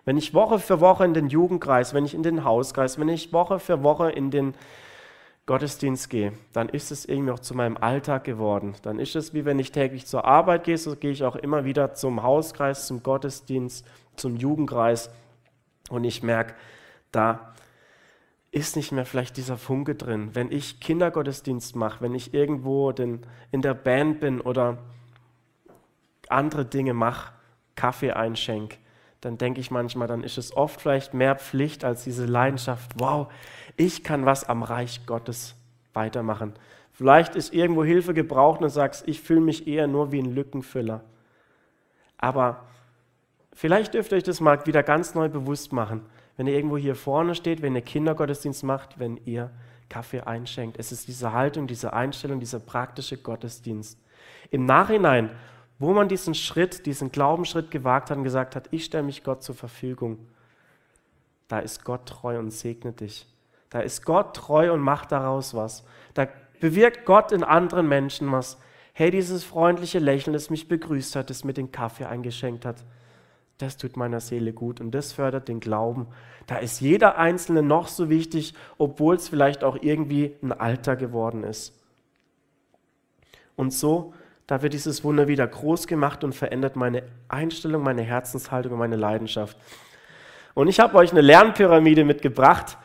Wenn 0.06 0.18
ich 0.18 0.34
Woche 0.34 0.60
für 0.60 0.80
Woche 0.80 1.04
in 1.04 1.14
den 1.14 1.30
Jugendkreis, 1.30 1.94
wenn 1.94 2.06
ich 2.06 2.14
in 2.14 2.24
den 2.24 2.44
Hauskreis, 2.44 3.00
wenn 3.00 3.10
ich 3.10 3.34
Woche 3.34 3.60
für 3.60 3.82
Woche 3.82 4.12
in 4.12 4.30
den 4.30 4.54
Gottesdienst 5.48 6.10
gehe, 6.10 6.34
dann 6.54 6.70
ist 6.70 6.92
es 6.92 7.06
irgendwie 7.06 7.32
auch 7.32 7.40
zu 7.40 7.56
meinem 7.56 7.78
Alltag 7.78 8.24
geworden. 8.24 8.76
Dann 8.84 9.00
ist 9.00 9.16
es 9.16 9.34
wie 9.34 9.46
wenn 9.46 9.60
ich 9.60 9.72
täglich 9.72 10.06
zur 10.06 10.26
Arbeit 10.26 10.64
gehe, 10.64 10.78
so 10.78 10.96
gehe 10.96 11.12
ich 11.12 11.24
auch 11.24 11.36
immer 11.36 11.66
wieder 11.66 11.94
zum 11.94 12.24
Hauskreis, 12.24 12.88
zum 12.88 13.04
Gottesdienst, 13.04 13.86
zum 14.16 14.36
Jugendkreis 14.38 15.10
und 15.90 16.04
ich 16.04 16.24
merke, 16.24 16.54
da 17.12 17.55
ist 18.56 18.78
nicht 18.78 18.94
mehr 18.94 19.06
vielleicht 19.06 19.36
dieser 19.36 19.58
Funke 19.58 19.96
drin. 19.96 20.30
Wenn 20.32 20.50
ich 20.50 20.80
Kindergottesdienst 20.80 21.76
mache, 21.76 22.00
wenn 22.00 22.16
ich 22.16 22.34
irgendwo 22.34 22.94
den, 22.94 23.20
in 23.52 23.62
der 23.62 23.74
Band 23.74 24.22
bin 24.22 24.40
oder 24.40 24.78
andere 26.30 26.64
Dinge 26.64 26.94
mache, 26.94 27.34
Kaffee 27.76 28.14
einschenke, 28.14 28.78
dann 29.20 29.38
denke 29.38 29.60
ich 29.60 29.72
manchmal, 29.72 30.08
dann 30.08 30.24
ist 30.24 30.38
es 30.38 30.56
oft 30.56 30.80
vielleicht 30.80 31.14
mehr 31.14 31.36
Pflicht 31.36 31.84
als 31.84 32.06
diese 32.06 32.26
Leidenschaft. 32.26 32.94
Wow, 32.98 33.28
ich 33.76 34.06
kann 34.06 34.26
was 34.26 34.48
am 34.48 34.64
Reich 34.64 35.06
Gottes 35.06 35.56
weitermachen. 35.92 36.54
Vielleicht 36.94 37.36
ist 37.36 37.54
irgendwo 37.54 37.84
Hilfe 37.84 38.14
gebraucht 38.14 38.62
und 38.62 38.64
du 38.64 38.70
sagst, 38.70 39.06
ich 39.06 39.20
fühle 39.20 39.42
mich 39.42 39.68
eher 39.68 39.88
nur 39.88 40.14
wie 40.14 40.20
ein 40.20 40.34
Lückenfüller. 40.34 41.04
Aber 42.18 42.64
vielleicht 43.52 43.96
dürft 43.96 44.14
ihr 44.14 44.18
euch 44.18 44.24
das 44.24 44.40
mal 44.40 44.66
wieder 44.66 44.82
ganz 44.82 45.14
neu 45.14 45.28
bewusst 45.28 45.74
machen 45.74 46.06
wenn 46.38 46.48
ihr 46.48 46.54
irgendwo 46.54 46.78
hier 46.78 46.96
vorne 46.96 47.36
steht, 47.36 47.62
wenn 47.62 47.76
ihr 47.76 47.82
Kindergottesdienst 47.82 48.64
macht, 48.64 49.00
wenn 49.00 49.18
ihr 49.26 49.52
Kaffee 49.90 50.22
einschenkt. 50.22 50.78
Es 50.78 50.92
ist 50.92 51.08
diese 51.08 51.32
Haltung, 51.32 51.68
diese 51.68 51.94
Einstellung, 51.94 52.40
dieser 52.40 52.60
praktische 52.60 53.18
Gottesdienst. 53.18 54.00
Im 54.52 54.66
Nachhinein, 54.66 55.30
wo 55.80 55.94
man 55.94 56.08
diesen 56.08 56.36
Schritt, 56.36 56.86
diesen 56.86 57.12
Glaubensschritt 57.12 57.72
gewagt 57.72 58.10
hat 58.10 58.18
und 58.18 58.24
gesagt 58.24 58.56
hat, 58.56 58.68
ich 58.72 58.86
stelle 58.86 59.04
mich 59.04 59.24
Gott 59.24 59.44
zur 59.44 59.56
Verfügung, 59.56 60.20
da 61.48 61.60
ist 61.60 61.84
Gott 61.84 62.08
treu 62.08 62.40
und 62.40 62.52
segnet 62.52 63.02
dich. 63.02 63.28
Da 63.70 63.82
ist 63.82 64.06
Gott 64.06 64.36
treu 64.36 64.74
und 64.74 64.80
macht 64.80 65.12
daraus 65.12 65.54
was. 65.54 65.84
Da 66.14 66.28
bewirkt 66.60 67.06
Gott 67.06 67.32
in 67.32 67.44
anderen 67.44 67.88
Menschen 67.88 68.32
was. 68.32 68.58
Hey, 68.94 69.12
dieses 69.12 69.44
freundliche 69.44 70.00
Lächeln, 70.00 70.34
das 70.34 70.50
mich 70.50 70.68
begrüßt 70.68 71.16
hat, 71.16 71.30
das 71.30 71.44
mir 71.44 71.54
den 71.54 71.72
Kaffee 71.72 72.06
eingeschenkt 72.06 72.66
hat, 72.66 72.84
das 73.58 73.78
tut 73.78 73.96
meiner 73.96 74.20
Seele 74.20 74.52
gut 74.52 74.82
und 74.82 74.92
das 74.92 75.14
fördert 75.14 75.48
den 75.48 75.60
Glauben. 75.60 76.08
Da 76.46 76.58
ist 76.58 76.82
jeder 76.82 77.18
Einzelne 77.18 77.64
noch 77.64 77.88
so 77.88 78.10
wichtig, 78.10 78.54
obwohl 78.78 79.16
es 79.16 79.30
vielleicht 79.30 79.64
auch 79.64 79.78
irgendwie 79.82 80.36
ein 80.44 80.52
Alter 80.52 80.96
geworden 80.96 81.44
ist. 81.44 81.74
Und 83.56 83.72
so, 83.74 84.14
da 84.48 84.62
wird 84.62 84.74
dieses 84.74 85.04
Wunder 85.04 85.28
wieder 85.28 85.48
groß 85.48 85.88
gemacht 85.88 86.24
und 86.24 86.36
verändert 86.36 86.76
meine 86.76 87.04
Einstellung, 87.30 87.82
meine 87.84 88.04
Herzenshaltung 88.04 88.74
und 88.74 88.80
meine 88.80 88.98
Leidenschaft. 88.98 89.58
Und 90.54 90.68
ich 90.68 90.80
habe 90.80 90.98
euch 90.98 91.12
eine 91.12 91.22
Lernpyramide 91.22 92.04
mitgebracht, 92.04 92.78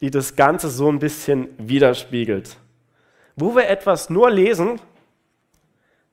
die 0.00 0.10
das 0.10 0.36
Ganze 0.36 0.70
so 0.70 0.88
ein 0.88 0.98
bisschen 0.98 1.48
widerspiegelt. 1.58 2.56
Wo 3.36 3.54
wir 3.54 3.68
etwas 3.68 4.10
nur 4.10 4.30
lesen, 4.30 4.80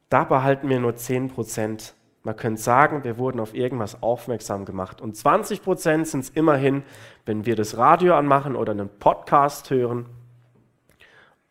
da 0.09 0.23
behalten 0.23 0.69
wir 0.69 0.79
nur 0.79 0.95
10 0.95 1.29
Prozent 1.29 1.93
man 2.23 2.35
könnte 2.35 2.61
sagen, 2.61 3.03
wir 3.03 3.17
wurden 3.17 3.39
auf 3.39 3.55
irgendwas 3.55 4.03
aufmerksam 4.03 4.65
gemacht. 4.65 5.01
Und 5.01 5.15
20 5.15 5.63
Prozent 5.63 6.07
sind 6.07 6.21
es 6.21 6.29
immerhin, 6.29 6.83
wenn 7.25 7.45
wir 7.45 7.55
das 7.55 7.77
Radio 7.77 8.15
anmachen 8.15 8.55
oder 8.55 8.71
einen 8.73 8.89
Podcast 8.89 9.69
hören. 9.71 10.05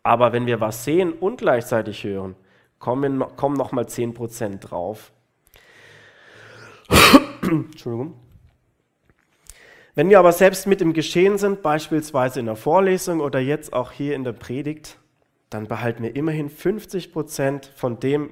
Aber 0.02 0.32
wenn 0.32 0.46
wir 0.46 0.60
was 0.60 0.84
sehen 0.84 1.12
und 1.12 1.38
gleichzeitig 1.38 2.04
hören, 2.04 2.36
kommen, 2.78 3.24
kommen 3.36 3.56
nochmal 3.56 3.88
10 3.88 4.14
Prozent 4.14 4.70
drauf. 4.70 5.12
Entschuldigung. 7.42 8.14
Wenn 9.94 10.08
wir 10.08 10.20
aber 10.20 10.32
selbst 10.32 10.68
mit 10.68 10.80
im 10.80 10.92
Geschehen 10.92 11.36
sind, 11.36 11.62
beispielsweise 11.62 12.38
in 12.38 12.46
der 12.46 12.56
Vorlesung 12.56 13.20
oder 13.20 13.40
jetzt 13.40 13.72
auch 13.72 13.90
hier 13.90 14.14
in 14.14 14.22
der 14.22 14.32
Predigt, 14.32 14.98
dann 15.50 15.66
behalten 15.66 16.04
wir 16.04 16.14
immerhin 16.14 16.48
50 16.48 17.12
Prozent 17.12 17.72
von 17.74 17.98
dem, 17.98 18.30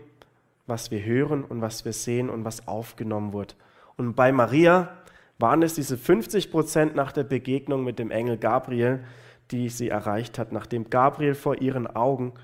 was 0.68 0.90
wir 0.90 1.04
hören 1.04 1.44
und 1.44 1.60
was 1.60 1.84
wir 1.84 1.92
sehen 1.92 2.30
und 2.30 2.44
was 2.44 2.68
aufgenommen 2.68 3.32
wird. 3.32 3.56
Und 3.96 4.14
bei 4.14 4.32
Maria 4.32 4.90
waren 5.38 5.62
es 5.62 5.74
diese 5.74 5.96
50 5.96 6.50
Prozent 6.50 6.94
nach 6.94 7.12
der 7.12 7.24
Begegnung 7.24 7.84
mit 7.84 7.98
dem 7.98 8.10
Engel 8.10 8.36
Gabriel, 8.36 9.04
die 9.50 9.68
sie 9.68 9.88
erreicht 9.88 10.38
hat, 10.38 10.52
nachdem 10.52 10.90
Gabriel 10.90 11.34
vor 11.34 11.60
ihren 11.60 11.86
Augen 11.86 12.34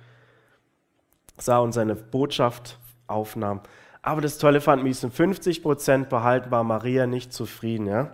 sah 1.39 1.59
und 1.59 1.73
seine 1.73 1.95
Botschaft 1.95 2.79
aufnahm. 3.07 3.61
Aber 4.03 4.21
das 4.21 4.39
Tolle 4.39 4.61
fand 4.61 4.83
mit 4.83 4.91
diesen 4.91 5.11
50 5.11 5.63
Prozent 5.63 6.09
behalten 6.09 6.51
war 6.51 6.65
Maria 6.65 7.07
nicht 7.07 7.33
zufrieden, 7.33 7.87
ja? 7.87 8.11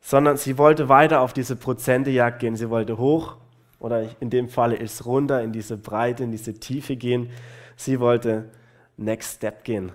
sondern 0.00 0.36
sie 0.36 0.58
wollte 0.58 0.88
weiter 0.88 1.20
auf 1.20 1.32
diese 1.32 1.56
Prozentejagd 1.56 2.38
gehen. 2.38 2.56
Sie 2.56 2.70
wollte 2.70 2.98
hoch 2.98 3.36
oder 3.78 4.08
in 4.20 4.30
dem 4.30 4.48
Falle 4.48 4.76
ist 4.76 5.04
runter 5.04 5.42
in 5.42 5.52
diese 5.52 5.76
Breite, 5.76 6.24
in 6.24 6.30
diese 6.30 6.54
Tiefe 6.54 6.96
gehen. 6.96 7.30
Sie 7.76 8.00
wollte 8.00 8.50
Next 8.98 9.36
Step 9.36 9.64
gehen. 9.64 9.92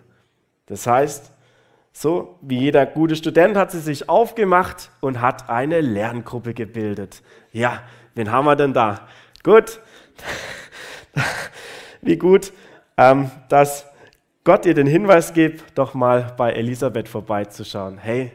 Das 0.66 0.88
heißt, 0.88 1.32
so 1.92 2.40
wie 2.42 2.60
jeder 2.60 2.88
gute 2.88 3.16
Student 3.16 3.56
hat 3.56 3.72
sie 3.72 3.80
sich 3.80 4.10
aufgemacht 4.10 4.90
und 5.00 5.22
hat 5.22 5.50
eine 5.50 5.82
Lerngruppe 5.82 6.56
gebildet. 6.56 7.22
Ja, 7.52 7.84
wen 8.16 8.32
haben 8.32 8.46
wir 8.46 8.56
denn 8.56 8.74
da? 8.74 9.08
Gut, 9.44 9.80
wie 12.02 12.18
gut, 12.18 12.52
ähm, 12.98 13.30
dass 13.50 13.86
Gott 14.44 14.66
ihr 14.66 14.74
den 14.74 14.88
Hinweis 14.88 15.34
gibt, 15.34 15.78
doch 15.78 15.94
mal 15.94 16.34
bei 16.36 16.54
Elisabeth 16.54 17.08
vorbeizuschauen. 17.08 17.98
Hey, 18.00 18.32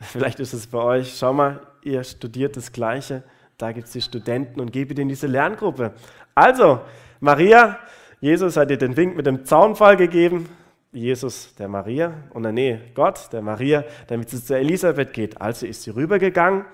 vielleicht 0.00 0.40
ist 0.40 0.54
es 0.54 0.66
bei 0.66 0.78
euch, 0.78 1.16
schau 1.18 1.32
mal, 1.32 1.60
ihr 1.82 2.02
studiert 2.04 2.56
das 2.56 2.72
Gleiche, 2.72 3.22
da 3.58 3.72
gibt 3.72 3.86
es 3.86 3.92
die 3.92 4.00
Studenten 4.00 4.60
und 4.60 4.72
gebe 4.72 4.94
ihnen 4.94 5.08
diese 5.08 5.26
Lerngruppe. 5.26 5.92
Also, 6.34 6.80
Maria, 7.20 7.78
Jesus 8.24 8.56
hat 8.56 8.70
ihr 8.70 8.78
den 8.78 8.96
Wink 8.96 9.16
mit 9.16 9.26
dem 9.26 9.44
Zaunfall 9.44 9.98
gegeben. 9.98 10.48
Jesus 10.92 11.54
der 11.56 11.68
Maria, 11.68 12.14
und 12.30 12.50
nee, 12.54 12.80
Gott 12.94 13.28
der 13.34 13.42
Maria, 13.42 13.84
damit 14.06 14.30
sie 14.30 14.42
zu 14.42 14.56
Elisabeth 14.56 15.12
geht. 15.12 15.42
Also 15.42 15.66
ist 15.66 15.82
sie 15.82 15.90
rübergegangen, 15.90 16.64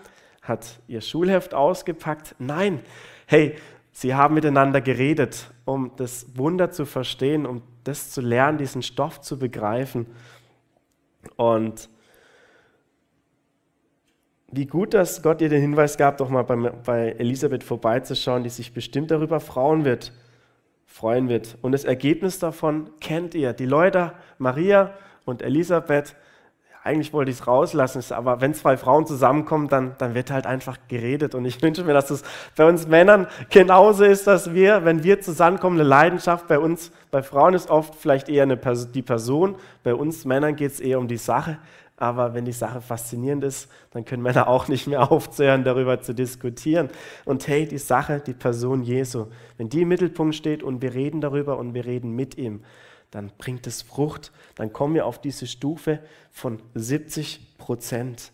hat 0.42 0.78
ihr 0.86 1.00
Schulheft 1.00 1.52
ausgepackt. 1.52 2.36
Nein, 2.38 2.78
hey, 3.26 3.56
sie 3.90 4.14
haben 4.14 4.36
miteinander 4.36 4.80
geredet, 4.80 5.50
um 5.64 5.90
das 5.96 6.38
Wunder 6.38 6.70
zu 6.70 6.86
verstehen, 6.86 7.46
um 7.46 7.62
das 7.82 8.12
zu 8.12 8.20
lernen, 8.20 8.56
diesen 8.56 8.84
Stoff 8.84 9.20
zu 9.20 9.36
begreifen. 9.36 10.06
Und 11.34 11.88
wie 14.52 14.66
gut, 14.66 14.94
dass 14.94 15.20
Gott 15.20 15.40
ihr 15.40 15.48
den 15.48 15.62
Hinweis 15.62 15.96
gab, 15.96 16.18
doch 16.18 16.28
mal 16.28 16.44
bei, 16.44 16.54
bei 16.54 17.08
Elisabeth 17.18 17.64
vorbeizuschauen, 17.64 18.44
die 18.44 18.50
sich 18.50 18.72
bestimmt 18.72 19.10
darüber 19.10 19.40
freuen 19.40 19.84
wird, 19.84 20.12
freuen 20.90 21.28
wird. 21.28 21.56
Und 21.62 21.72
das 21.72 21.84
Ergebnis 21.84 22.38
davon 22.40 22.90
kennt 23.00 23.34
ihr. 23.34 23.52
Die 23.52 23.64
Leute, 23.64 24.12
Maria 24.38 24.92
und 25.24 25.40
Elisabeth, 25.40 26.16
eigentlich 26.82 27.12
wollte 27.12 27.30
ich 27.30 27.38
es 27.38 27.46
rauslassen, 27.46 28.02
aber 28.12 28.40
wenn 28.40 28.54
zwei 28.54 28.76
Frauen 28.76 29.06
zusammenkommen, 29.06 29.68
dann, 29.68 29.94
dann 29.98 30.14
wird 30.14 30.30
halt 30.30 30.46
einfach 30.46 30.78
geredet. 30.88 31.34
Und 31.34 31.44
ich 31.44 31.62
wünsche 31.62 31.84
mir, 31.84 31.92
dass 31.92 32.10
es 32.10 32.22
bei 32.56 32.66
uns 32.66 32.88
Männern 32.88 33.28
genauso 33.50 34.04
ist, 34.04 34.26
dass 34.26 34.54
wir, 34.54 34.84
wenn 34.84 35.04
wir 35.04 35.20
zusammenkommen, 35.20 35.78
eine 35.78 35.88
Leidenschaft 35.88 36.48
bei 36.48 36.58
uns, 36.58 36.90
bei 37.10 37.22
Frauen 37.22 37.54
ist 37.54 37.70
oft 37.70 37.94
vielleicht 37.94 38.28
eher 38.28 38.44
eine, 38.44 38.56
die 38.56 39.02
Person, 39.02 39.56
bei 39.82 39.94
uns 39.94 40.24
Männern 40.24 40.56
geht 40.56 40.72
es 40.72 40.80
eher 40.80 40.98
um 40.98 41.06
die 41.06 41.18
Sache 41.18 41.58
aber 42.00 42.32
wenn 42.32 42.46
die 42.46 42.52
Sache 42.52 42.80
faszinierend 42.80 43.44
ist, 43.44 43.70
dann 43.90 44.06
können 44.06 44.22
Männer 44.22 44.48
auch 44.48 44.68
nicht 44.68 44.86
mehr 44.86 45.12
aufzuhören, 45.12 45.64
darüber 45.64 46.00
zu 46.00 46.14
diskutieren. 46.14 46.88
Und 47.26 47.46
hey, 47.46 47.68
die 47.68 47.78
Sache, 47.78 48.20
die 48.24 48.32
Person 48.32 48.82
Jesu, 48.82 49.26
wenn 49.58 49.68
die 49.68 49.82
im 49.82 49.88
Mittelpunkt 49.88 50.34
steht 50.34 50.62
und 50.62 50.80
wir 50.80 50.94
reden 50.94 51.20
darüber 51.20 51.58
und 51.58 51.74
wir 51.74 51.84
reden 51.84 52.16
mit 52.16 52.38
ihm, 52.38 52.64
dann 53.10 53.30
bringt 53.36 53.66
es 53.66 53.82
Frucht, 53.82 54.32
dann 54.54 54.72
kommen 54.72 54.94
wir 54.94 55.04
auf 55.04 55.20
diese 55.20 55.46
Stufe 55.46 56.00
von 56.30 56.62
70 56.74 57.58
Prozent. 57.58 58.32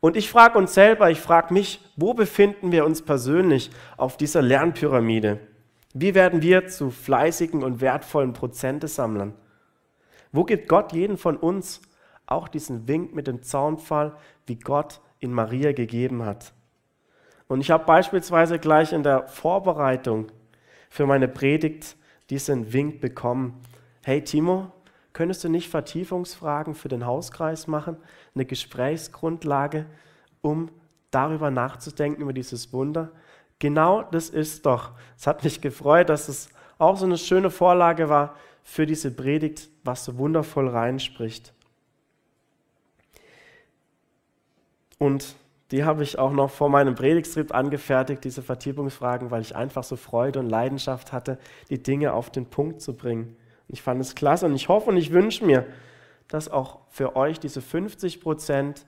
Und 0.00 0.16
ich 0.16 0.28
frage 0.28 0.58
uns 0.58 0.74
selber, 0.74 1.10
ich 1.10 1.20
frage 1.20 1.54
mich, 1.54 1.80
wo 1.94 2.12
befinden 2.12 2.72
wir 2.72 2.84
uns 2.84 3.02
persönlich 3.02 3.70
auf 3.96 4.16
dieser 4.16 4.42
Lernpyramide? 4.42 5.38
Wie 5.94 6.14
werden 6.14 6.42
wir 6.42 6.66
zu 6.66 6.90
fleißigen 6.90 7.62
und 7.62 7.80
wertvollen 7.80 8.32
Prozentesammlern? 8.32 9.32
Wo 10.32 10.44
gibt 10.44 10.68
Gott 10.68 10.92
jeden 10.92 11.16
von 11.16 11.36
uns 11.36 11.80
auch 12.26 12.48
diesen 12.48 12.88
Wink 12.88 13.14
mit 13.14 13.26
dem 13.26 13.42
Zaunpfahl, 13.42 14.16
wie 14.46 14.56
Gott 14.56 15.00
in 15.20 15.32
Maria 15.32 15.72
gegeben 15.72 16.24
hat. 16.24 16.52
Und 17.48 17.60
ich 17.60 17.70
habe 17.70 17.84
beispielsweise 17.84 18.58
gleich 18.58 18.92
in 18.92 19.02
der 19.02 19.28
Vorbereitung 19.28 20.26
für 20.90 21.06
meine 21.06 21.28
Predigt 21.28 21.96
diesen 22.30 22.72
Wink 22.72 23.00
bekommen. 23.00 23.60
Hey 24.04 24.22
Timo, 24.22 24.72
könntest 25.12 25.44
du 25.44 25.48
nicht 25.48 25.68
Vertiefungsfragen 25.68 26.74
für 26.74 26.88
den 26.88 27.06
Hauskreis 27.06 27.66
machen, 27.66 27.96
eine 28.34 28.44
Gesprächsgrundlage, 28.44 29.86
um 30.42 30.70
darüber 31.10 31.50
nachzudenken, 31.50 32.22
über 32.22 32.32
dieses 32.32 32.72
Wunder? 32.72 33.12
Genau 33.58 34.02
das 34.02 34.28
ist 34.28 34.66
doch. 34.66 34.92
Es 35.16 35.26
hat 35.26 35.44
mich 35.44 35.60
gefreut, 35.60 36.08
dass 36.08 36.28
es 36.28 36.50
auch 36.78 36.96
so 36.96 37.06
eine 37.06 37.16
schöne 37.16 37.50
Vorlage 37.50 38.08
war 38.08 38.34
für 38.62 38.84
diese 38.84 39.10
Predigt, 39.10 39.70
was 39.84 40.04
so 40.04 40.18
wundervoll 40.18 40.68
reinspricht. 40.68 41.54
Und 44.98 45.36
die 45.70 45.84
habe 45.84 46.02
ich 46.02 46.18
auch 46.18 46.32
noch 46.32 46.50
vor 46.50 46.68
meinem 46.68 46.94
Predigtstrip 46.94 47.54
angefertigt, 47.54 48.24
diese 48.24 48.42
Vertiefungsfragen, 48.42 49.30
weil 49.30 49.42
ich 49.42 49.56
einfach 49.56 49.84
so 49.84 49.96
Freude 49.96 50.38
und 50.38 50.48
Leidenschaft 50.48 51.12
hatte, 51.12 51.38
die 51.70 51.82
Dinge 51.82 52.12
auf 52.12 52.30
den 52.30 52.46
Punkt 52.46 52.80
zu 52.80 52.94
bringen. 52.94 53.36
Ich 53.68 53.82
fand 53.82 54.00
es 54.00 54.14
klasse 54.14 54.46
und 54.46 54.54
ich 54.54 54.68
hoffe 54.68 54.90
und 54.90 54.96
ich 54.96 55.12
wünsche 55.12 55.44
mir, 55.44 55.66
dass 56.28 56.48
auch 56.48 56.80
für 56.88 57.16
euch 57.16 57.40
diese 57.40 57.60
50 57.60 58.20
Prozent 58.20 58.86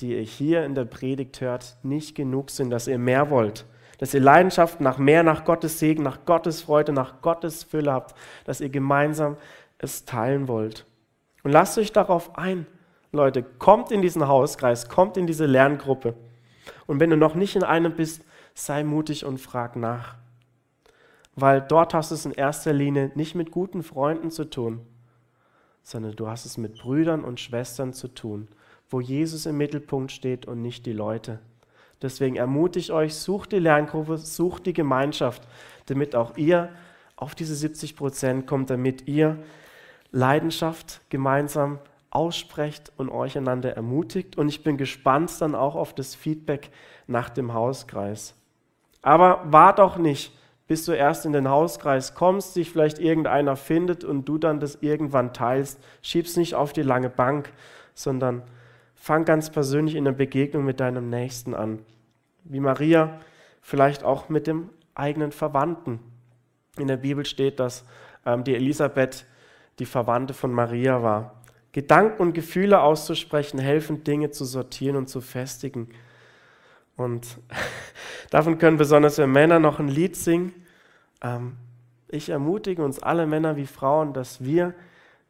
die 0.00 0.16
ihr 0.16 0.22
hier 0.22 0.64
in 0.64 0.74
der 0.74 0.84
Predigt 0.84 1.40
hört, 1.40 1.76
nicht 1.82 2.14
genug 2.14 2.50
sind, 2.50 2.70
dass 2.70 2.88
ihr 2.88 2.98
mehr 2.98 3.30
wollt, 3.30 3.64
dass 3.98 4.14
ihr 4.14 4.20
Leidenschaft 4.20 4.80
nach 4.80 4.98
mehr, 4.98 5.22
nach 5.22 5.44
Gottes 5.44 5.78
Segen, 5.78 6.02
nach 6.02 6.24
Gottes 6.24 6.62
Freude, 6.62 6.92
nach 6.92 7.22
Gottes 7.22 7.64
Fülle 7.64 7.92
habt, 7.92 8.16
dass 8.44 8.60
ihr 8.60 8.70
gemeinsam 8.70 9.36
es 9.78 10.04
teilen 10.04 10.48
wollt. 10.48 10.86
Und 11.42 11.52
lasst 11.52 11.78
euch 11.78 11.92
darauf 11.92 12.36
ein, 12.36 12.66
Leute, 13.14 13.42
kommt 13.42 13.90
in 13.90 14.02
diesen 14.02 14.28
Hauskreis, 14.28 14.88
kommt 14.88 15.16
in 15.16 15.26
diese 15.26 15.46
Lerngruppe. 15.46 16.14
Und 16.86 17.00
wenn 17.00 17.10
du 17.10 17.16
noch 17.16 17.34
nicht 17.34 17.56
in 17.56 17.62
einem 17.62 17.94
bist, 17.94 18.24
sei 18.54 18.84
mutig 18.84 19.24
und 19.24 19.40
frag 19.40 19.76
nach. 19.76 20.16
Weil 21.34 21.60
dort 21.60 21.94
hast 21.94 22.10
du 22.10 22.14
es 22.14 22.26
in 22.26 22.32
erster 22.32 22.72
Linie 22.72 23.10
nicht 23.14 23.34
mit 23.34 23.50
guten 23.50 23.82
Freunden 23.82 24.30
zu 24.30 24.44
tun, 24.44 24.80
sondern 25.82 26.14
du 26.16 26.28
hast 26.28 26.46
es 26.46 26.56
mit 26.56 26.78
Brüdern 26.78 27.24
und 27.24 27.40
Schwestern 27.40 27.92
zu 27.92 28.08
tun, 28.08 28.48
wo 28.88 29.00
Jesus 29.00 29.46
im 29.46 29.56
Mittelpunkt 29.56 30.12
steht 30.12 30.46
und 30.46 30.62
nicht 30.62 30.86
die 30.86 30.92
Leute. 30.92 31.40
Deswegen 32.02 32.36
ermutige 32.36 32.80
ich 32.80 32.92
euch, 32.92 33.14
sucht 33.14 33.52
die 33.52 33.58
Lerngruppe, 33.58 34.18
sucht 34.18 34.66
die 34.66 34.72
Gemeinschaft, 34.72 35.42
damit 35.86 36.14
auch 36.14 36.36
ihr 36.36 36.70
auf 37.16 37.34
diese 37.34 37.54
70 37.54 37.96
Prozent 37.96 38.46
kommt, 38.46 38.70
damit 38.70 39.08
ihr 39.08 39.38
Leidenschaft 40.10 41.00
gemeinsam 41.08 41.78
aussprecht 42.14 42.92
und 42.96 43.10
euch 43.10 43.36
einander 43.36 43.76
ermutigt. 43.76 44.38
Und 44.38 44.48
ich 44.48 44.62
bin 44.62 44.76
gespannt 44.76 45.30
dann 45.40 45.54
auch 45.54 45.74
auf 45.74 45.94
das 45.94 46.14
Feedback 46.14 46.70
nach 47.06 47.28
dem 47.28 47.52
Hauskreis. 47.52 48.34
Aber 49.02 49.42
wart 49.44 49.80
auch 49.80 49.98
nicht, 49.98 50.32
bis 50.66 50.86
du 50.86 50.92
erst 50.92 51.26
in 51.26 51.32
den 51.32 51.48
Hauskreis 51.48 52.14
kommst, 52.14 52.56
dich 52.56 52.70
vielleicht 52.70 52.98
irgendeiner 52.98 53.56
findet 53.56 54.04
und 54.04 54.24
du 54.24 54.38
dann 54.38 54.60
das 54.60 54.78
irgendwann 54.80 55.34
teilst. 55.34 55.78
Schieb's 56.00 56.36
nicht 56.36 56.54
auf 56.54 56.72
die 56.72 56.82
lange 56.82 57.10
Bank, 57.10 57.52
sondern 57.92 58.42
fang 58.94 59.24
ganz 59.24 59.50
persönlich 59.50 59.94
in 59.94 60.04
der 60.04 60.12
Begegnung 60.12 60.64
mit 60.64 60.80
deinem 60.80 61.10
Nächsten 61.10 61.54
an. 61.54 61.80
Wie 62.44 62.60
Maria, 62.60 63.20
vielleicht 63.60 64.04
auch 64.04 64.28
mit 64.28 64.46
dem 64.46 64.70
eigenen 64.94 65.32
Verwandten. 65.32 66.00
In 66.78 66.88
der 66.88 66.96
Bibel 66.96 67.26
steht, 67.26 67.60
dass 67.60 67.84
ähm, 68.24 68.44
die 68.44 68.54
Elisabeth 68.54 69.26
die 69.78 69.86
Verwandte 69.86 70.32
von 70.32 70.52
Maria 70.52 71.02
war. 71.02 71.42
Gedanken 71.74 72.22
und 72.22 72.34
Gefühle 72.34 72.80
auszusprechen 72.80 73.58
helfen, 73.58 74.04
Dinge 74.04 74.30
zu 74.30 74.44
sortieren 74.44 74.94
und 74.94 75.08
zu 75.08 75.20
festigen. 75.20 75.88
Und 76.96 77.38
davon 78.30 78.58
können 78.58 78.76
besonders 78.76 79.18
wir 79.18 79.26
Männer 79.26 79.58
noch 79.58 79.80
ein 79.80 79.88
Lied 79.88 80.14
singen. 80.14 80.54
Ähm, 81.20 81.56
ich 82.06 82.28
ermutige 82.28 82.84
uns 82.84 83.00
alle 83.00 83.26
Männer 83.26 83.56
wie 83.56 83.66
Frauen, 83.66 84.12
dass 84.12 84.44
wir 84.44 84.72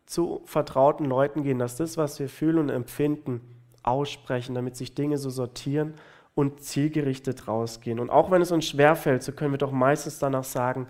zu 0.04 0.42
vertrauten 0.44 1.06
Leuten 1.06 1.44
gehen, 1.44 1.58
dass 1.58 1.76
das, 1.76 1.96
was 1.96 2.20
wir 2.20 2.28
fühlen 2.28 2.58
und 2.58 2.68
empfinden, 2.68 3.40
aussprechen, 3.82 4.54
damit 4.54 4.76
sich 4.76 4.94
Dinge 4.94 5.16
so 5.16 5.30
sortieren 5.30 5.94
und 6.34 6.60
zielgerichtet 6.62 7.48
rausgehen. 7.48 7.98
Und 7.98 8.10
auch 8.10 8.30
wenn 8.30 8.42
es 8.42 8.52
uns 8.52 8.66
schwerfällt, 8.66 9.22
so 9.22 9.32
können 9.32 9.54
wir 9.54 9.58
doch 9.58 9.72
meistens 9.72 10.18
danach 10.18 10.44
sagen, 10.44 10.88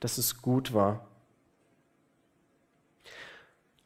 dass 0.00 0.18
es 0.18 0.42
gut 0.42 0.74
war. 0.74 1.06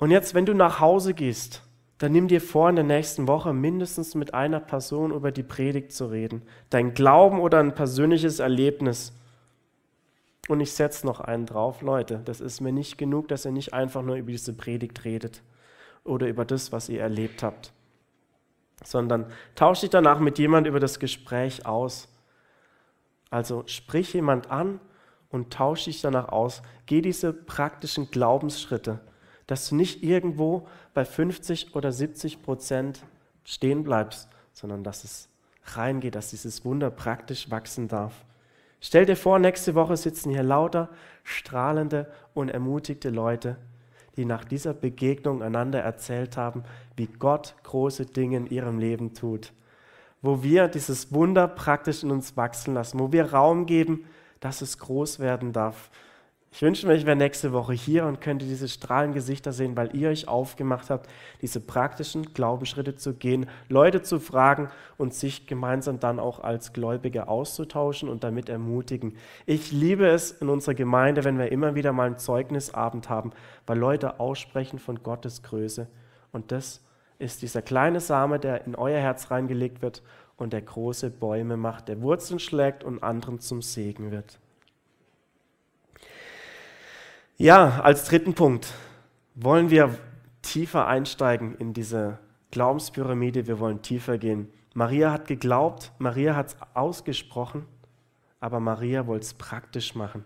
Und 0.00 0.10
jetzt, 0.10 0.32
wenn 0.32 0.46
du 0.46 0.54
nach 0.54 0.80
Hause 0.80 1.12
gehst, 1.12 1.62
dann 1.98 2.12
nimm 2.12 2.26
dir 2.26 2.40
vor, 2.40 2.70
in 2.70 2.76
der 2.76 2.86
nächsten 2.86 3.28
Woche 3.28 3.52
mindestens 3.52 4.14
mit 4.14 4.32
einer 4.32 4.58
Person 4.58 5.12
über 5.12 5.30
die 5.30 5.42
Predigt 5.42 5.92
zu 5.92 6.06
reden. 6.06 6.40
Dein 6.70 6.94
Glauben 6.94 7.38
oder 7.38 7.60
ein 7.60 7.74
persönliches 7.74 8.38
Erlebnis. 8.38 9.12
Und 10.48 10.60
ich 10.60 10.72
setze 10.72 11.06
noch 11.06 11.20
einen 11.20 11.44
drauf, 11.44 11.82
Leute, 11.82 12.22
das 12.24 12.40
ist 12.40 12.62
mir 12.62 12.72
nicht 12.72 12.96
genug, 12.96 13.28
dass 13.28 13.44
ihr 13.44 13.52
nicht 13.52 13.74
einfach 13.74 14.00
nur 14.00 14.16
über 14.16 14.32
diese 14.32 14.54
Predigt 14.54 15.04
redet 15.04 15.42
oder 16.02 16.28
über 16.28 16.46
das, 16.46 16.72
was 16.72 16.88
ihr 16.88 17.02
erlebt 17.02 17.42
habt, 17.42 17.70
sondern 18.82 19.26
tauscht 19.54 19.82
dich 19.82 19.90
danach 19.90 20.18
mit 20.18 20.38
jemand 20.38 20.66
über 20.66 20.80
das 20.80 20.98
Gespräch 20.98 21.66
aus. 21.66 22.08
Also 23.28 23.64
sprich 23.66 24.14
jemand 24.14 24.50
an 24.50 24.80
und 25.28 25.52
tausch 25.52 25.84
dich 25.84 26.00
danach 26.00 26.30
aus. 26.30 26.62
Geh 26.86 27.02
diese 27.02 27.34
praktischen 27.34 28.10
Glaubensschritte, 28.10 29.00
dass 29.50 29.68
du 29.68 29.74
nicht 29.74 30.04
irgendwo 30.04 30.68
bei 30.94 31.04
50 31.04 31.74
oder 31.74 31.90
70 31.90 32.40
Prozent 32.40 33.02
stehen 33.42 33.82
bleibst, 33.82 34.28
sondern 34.52 34.84
dass 34.84 35.02
es 35.02 35.28
reingeht, 35.64 36.14
dass 36.14 36.30
dieses 36.30 36.64
Wunder 36.64 36.88
praktisch 36.88 37.50
wachsen 37.50 37.88
darf. 37.88 38.24
Stell 38.80 39.06
dir 39.06 39.16
vor, 39.16 39.40
nächste 39.40 39.74
Woche 39.74 39.96
sitzen 39.96 40.30
hier 40.30 40.44
lauter 40.44 40.88
strahlende 41.24 42.08
und 42.32 42.48
ermutigte 42.48 43.10
Leute, 43.10 43.56
die 44.16 44.24
nach 44.24 44.44
dieser 44.44 44.72
Begegnung 44.72 45.42
einander 45.42 45.80
erzählt 45.80 46.36
haben, 46.36 46.62
wie 46.96 47.06
Gott 47.06 47.56
große 47.64 48.06
Dinge 48.06 48.36
in 48.36 48.46
ihrem 48.46 48.78
Leben 48.78 49.14
tut. 49.14 49.52
Wo 50.22 50.44
wir 50.44 50.68
dieses 50.68 51.12
Wunder 51.12 51.48
praktisch 51.48 52.04
in 52.04 52.12
uns 52.12 52.36
wachsen 52.36 52.74
lassen, 52.74 53.00
wo 53.00 53.10
wir 53.10 53.32
Raum 53.32 53.66
geben, 53.66 54.04
dass 54.38 54.62
es 54.62 54.78
groß 54.78 55.18
werden 55.18 55.52
darf. 55.52 55.90
Ich 56.52 56.62
wünsche 56.62 56.86
mir, 56.86 56.94
ich 56.94 57.06
wäre 57.06 57.16
nächste 57.16 57.52
Woche 57.52 57.72
hier 57.72 58.06
und 58.06 58.20
könnte 58.20 58.44
diese 58.44 58.68
strahlenden 58.68 59.14
Gesichter 59.14 59.52
sehen, 59.52 59.76
weil 59.76 59.94
ihr 59.94 60.08
euch 60.08 60.26
aufgemacht 60.26 60.90
habt, 60.90 61.08
diese 61.40 61.60
praktischen 61.60 62.34
Glaubensschritte 62.34 62.96
zu 62.96 63.14
gehen, 63.14 63.48
Leute 63.68 64.02
zu 64.02 64.18
fragen 64.18 64.68
und 64.98 65.14
sich 65.14 65.46
gemeinsam 65.46 66.00
dann 66.00 66.18
auch 66.18 66.40
als 66.40 66.72
Gläubige 66.72 67.28
auszutauschen 67.28 68.08
und 68.08 68.24
damit 68.24 68.48
ermutigen. 68.48 69.16
Ich 69.46 69.70
liebe 69.70 70.08
es 70.08 70.32
in 70.32 70.48
unserer 70.48 70.74
Gemeinde, 70.74 71.22
wenn 71.22 71.38
wir 71.38 71.52
immer 71.52 71.76
wieder 71.76 71.92
mal 71.92 72.08
einen 72.08 72.18
Zeugnisabend 72.18 73.08
haben, 73.08 73.30
weil 73.66 73.78
Leute 73.78 74.18
aussprechen 74.18 74.80
von 74.80 75.04
Gottes 75.04 75.44
Größe. 75.44 75.86
Und 76.32 76.50
das 76.50 76.84
ist 77.20 77.42
dieser 77.42 77.62
kleine 77.62 78.00
Same, 78.00 78.40
der 78.40 78.66
in 78.66 78.74
euer 78.74 78.98
Herz 78.98 79.30
reingelegt 79.30 79.82
wird 79.82 80.02
und 80.36 80.52
der 80.52 80.62
große 80.62 81.10
Bäume 81.10 81.56
macht, 81.56 81.86
der 81.86 82.02
Wurzeln 82.02 82.40
schlägt 82.40 82.82
und 82.82 83.04
anderen 83.04 83.38
zum 83.38 83.62
Segen 83.62 84.10
wird. 84.10 84.40
Ja, 87.40 87.80
als 87.80 88.04
dritten 88.04 88.34
Punkt 88.34 88.74
wollen 89.34 89.70
wir 89.70 89.98
tiefer 90.42 90.86
einsteigen 90.86 91.54
in 91.54 91.72
diese 91.72 92.18
Glaubenspyramide. 92.50 93.46
Wir 93.46 93.58
wollen 93.58 93.80
tiefer 93.80 94.18
gehen. 94.18 94.52
Maria 94.74 95.10
hat 95.10 95.26
geglaubt, 95.26 95.90
Maria 95.96 96.36
hat 96.36 96.48
es 96.48 96.56
ausgesprochen, 96.74 97.64
aber 98.40 98.60
Maria 98.60 99.06
wollte 99.06 99.24
es 99.24 99.32
praktisch 99.32 99.94
machen. 99.94 100.22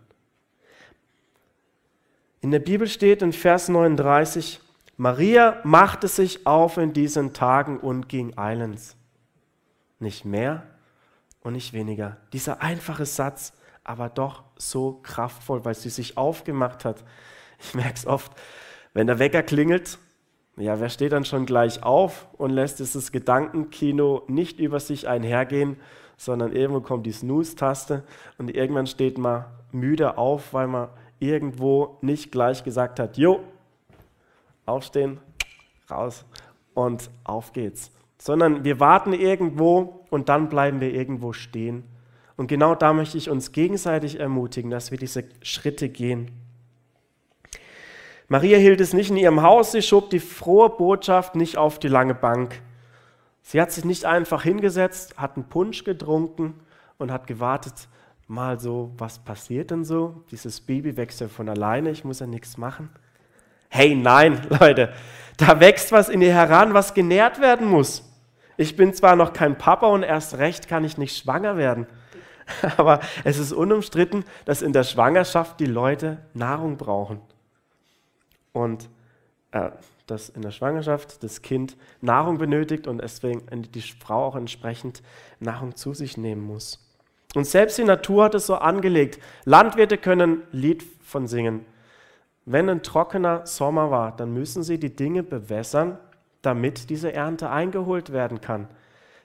In 2.40 2.50
der 2.50 2.59
Bibel 2.59 2.88
steht 2.88 3.22
in 3.22 3.33
Vers 3.33 3.68
39, 3.68 4.61
Maria 4.96 5.61
machte 5.62 6.09
sich 6.09 6.48
auf 6.48 6.79
in 6.79 6.94
diesen 6.94 7.33
Tagen 7.33 7.79
und 7.79 8.09
ging 8.09 8.37
eilends. 8.37 8.96
Nicht 10.00 10.24
mehr 10.24 10.64
und 11.42 11.53
nicht 11.53 11.74
weniger. 11.74 12.16
Dieser 12.33 12.61
einfache 12.61 13.07
Satz 13.07 13.53
aber 13.84 14.08
doch 14.08 14.42
so 14.56 15.00
kraftvoll, 15.02 15.64
weil 15.64 15.74
sie 15.74 15.90
sich 15.90 16.16
aufgemacht 16.16 16.84
hat. 16.84 17.04
Ich 17.60 17.74
merke 17.74 17.94
es 17.94 18.06
oft, 18.06 18.32
wenn 18.94 19.06
der 19.06 19.18
Wecker 19.18 19.42
klingelt, 19.42 19.98
ja, 20.56 20.78
wer 20.80 20.88
steht 20.88 21.12
dann 21.12 21.24
schon 21.24 21.46
gleich 21.46 21.82
auf 21.82 22.28
und 22.38 22.50
lässt 22.50 22.78
dieses 22.78 23.10
Gedankenkino 23.12 24.22
nicht 24.28 24.60
über 24.60 24.80
sich 24.80 25.08
einhergehen, 25.08 25.76
sondern 26.16 26.52
irgendwo 26.52 26.80
kommt 26.80 27.06
die 27.06 27.12
Snooze-Taste 27.12 28.04
und 28.38 28.54
irgendwann 28.54 28.86
steht 28.86 29.18
man 29.18 29.46
müde 29.72 30.16
auf, 30.16 30.52
weil 30.54 30.68
man 30.68 30.88
irgendwo 31.18 31.98
nicht 32.02 32.30
gleich 32.30 32.62
gesagt 32.62 33.00
hat, 33.00 33.16
jo, 33.16 33.40
aufstehen, 34.64 35.18
raus 35.90 36.24
und 36.72 37.10
auf 37.24 37.52
geht's. 37.52 37.90
Sondern 38.18 38.62
wir 38.62 38.78
warten 38.78 39.12
irgendwo 39.12 40.06
und 40.10 40.28
dann 40.28 40.48
bleiben 40.48 40.80
wir 40.80 40.94
irgendwo 40.94 41.32
stehen 41.32 41.84
und 42.36 42.48
genau 42.48 42.74
da 42.74 42.92
möchte 42.92 43.18
ich 43.18 43.30
uns 43.30 43.52
gegenseitig 43.52 44.18
ermutigen, 44.18 44.70
dass 44.70 44.90
wir 44.90 44.98
diese 44.98 45.24
Schritte 45.42 45.88
gehen. 45.88 46.30
Maria 48.28 48.58
hielt 48.58 48.80
es 48.80 48.92
nicht 48.92 49.10
in 49.10 49.16
ihrem 49.16 49.42
Haus, 49.42 49.72
sie 49.72 49.82
schob 49.82 50.10
die 50.10 50.18
frohe 50.18 50.70
Botschaft 50.70 51.36
nicht 51.36 51.56
auf 51.56 51.78
die 51.78 51.88
lange 51.88 52.14
Bank. 52.14 52.60
Sie 53.42 53.60
hat 53.60 53.70
sich 53.70 53.84
nicht 53.84 54.06
einfach 54.06 54.42
hingesetzt, 54.42 55.18
hat 55.18 55.36
einen 55.36 55.48
Punsch 55.48 55.84
getrunken 55.84 56.54
und 56.96 57.12
hat 57.12 57.26
gewartet, 57.26 57.88
mal 58.26 58.58
so, 58.58 58.92
was 58.96 59.18
passiert 59.18 59.70
denn 59.70 59.84
so? 59.84 60.24
Dieses 60.30 60.60
Baby 60.62 60.96
wächst 60.96 61.20
ja 61.20 61.28
von 61.28 61.48
alleine, 61.48 61.90
ich 61.90 62.04
muss 62.04 62.20
ja 62.20 62.26
nichts 62.26 62.56
machen. 62.56 62.88
Hey, 63.68 63.94
nein, 63.94 64.40
Leute, 64.60 64.92
da 65.36 65.60
wächst 65.60 65.92
was 65.92 66.08
in 66.08 66.22
ihr 66.22 66.32
heran, 66.32 66.72
was 66.72 66.94
genährt 66.94 67.40
werden 67.40 67.68
muss. 67.68 68.10
Ich 68.56 68.76
bin 68.76 68.94
zwar 68.94 69.16
noch 69.16 69.32
kein 69.32 69.58
Papa 69.58 69.88
und 69.88 70.02
erst 70.02 70.38
recht 70.38 70.68
kann 70.68 70.84
ich 70.84 70.96
nicht 70.96 71.16
schwanger 71.16 71.56
werden. 71.56 71.86
Aber 72.76 73.00
es 73.24 73.38
ist 73.38 73.52
unumstritten, 73.52 74.24
dass 74.44 74.62
in 74.62 74.72
der 74.72 74.85
Schwangerschaft 74.85 75.61
die 75.61 75.66
Leute 75.66 76.18
Nahrung 76.35 76.76
brauchen. 76.76 77.20
Und 78.52 78.88
äh, 79.52 79.70
dass 80.07 80.28
in 80.28 80.42
der 80.42 80.50
Schwangerschaft 80.50 81.22
das 81.22 81.42
Kind 81.42 81.76
Nahrung 82.00 82.38
benötigt 82.38 82.87
und 82.87 82.98
deswegen 82.98 83.42
die 83.72 83.80
Frau 83.80 84.26
auch 84.26 84.37
entsprechend 84.37 85.02
Nahrung 85.40 85.76
zu 85.76 85.94
sich 85.94 86.16
nehmen 86.16 86.42
muss. 86.42 86.78
Und 87.35 87.46
selbst 87.46 87.78
die 87.78 87.85
Natur 87.85 88.24
hat 88.24 88.35
es 88.35 88.46
so 88.46 88.57
angelegt. 88.57 89.18
Landwirte 89.44 89.96
können 89.96 90.42
Lied 90.52 90.85
von 91.02 91.26
singen. 91.26 91.64
Wenn 92.44 92.68
ein 92.68 92.83
trockener 92.83 93.46
Sommer 93.46 93.90
war, 93.90 94.14
dann 94.14 94.33
müssen 94.35 94.62
sie 94.62 94.78
die 94.78 94.94
Dinge 94.94 95.22
bewässern, 95.22 95.98
damit 96.42 96.90
diese 96.90 97.12
Ernte 97.12 97.48
eingeholt 97.48 98.12
werden 98.12 98.42
kann. 98.42 98.68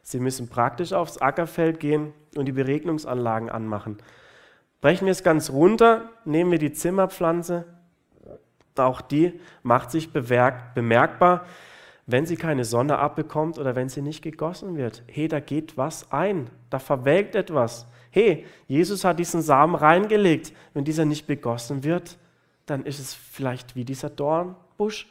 Sie 0.02 0.20
müssen 0.20 0.48
praktisch 0.48 0.94
aufs 0.94 1.18
Ackerfeld 1.18 1.82
gehen 1.82 2.14
und 2.36 2.46
die 2.46 2.52
Beregnungsanlagen 2.52 3.50
anmachen. 3.50 3.98
Brechen 4.82 5.06
wir 5.06 5.12
es 5.12 5.24
ganz 5.24 5.50
runter, 5.50 6.10
nehmen 6.26 6.52
wir 6.52 6.60
die 6.60 6.72
Zimmerpflanze. 6.72 7.66
Auch 8.78 9.02
die 9.02 9.40
macht 9.62 9.92
sich 9.92 10.14
bemerkbar, 10.14 11.46
wenn 12.06 12.26
sie 12.26 12.38
keine 12.38 12.64
Sonne 12.64 12.98
abbekommt 12.98 13.60
oder 13.60 13.76
wenn 13.76 13.90
sie 13.90 14.02
nicht 14.02 14.22
gegossen 14.22 14.78
wird. 14.78 15.04
Hey, 15.08 15.28
da 15.28 15.40
geht 15.40 15.78
was 15.78 16.12
ein, 16.12 16.50
da 16.70 16.80
verwelkt 16.80 17.36
etwas. 17.36 17.88
Hey, 18.10 18.46
Jesus 18.68 19.04
hat 19.04 19.20
diesen 19.20 19.42
Samen 19.42 19.76
reingelegt. 19.76 20.54
Wenn 20.74 20.86
dieser 20.86 21.06
nicht 21.06 21.28
begossen 21.28 21.84
wird, 21.84 22.18
dann 22.66 22.86
ist 22.86 23.00
es 23.00 23.14
vielleicht 23.14 23.76
wie 23.76 23.84
dieser 23.84 24.10
Dornbusch, 24.10 25.08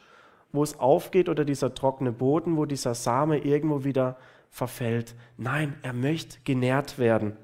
wo 0.51 0.63
es 0.63 0.79
aufgeht 0.79 1.29
oder 1.29 1.45
dieser 1.45 1.73
trockene 1.73 2.11
Boden, 2.11 2.57
wo 2.57 2.65
dieser 2.65 2.95
Same 2.95 3.37
irgendwo 3.37 3.83
wieder 3.83 4.17
verfällt. 4.49 5.15
Nein, 5.37 5.77
er 5.81 5.93
möchte 5.93 6.39
genährt 6.43 6.97
werden. 6.99 7.37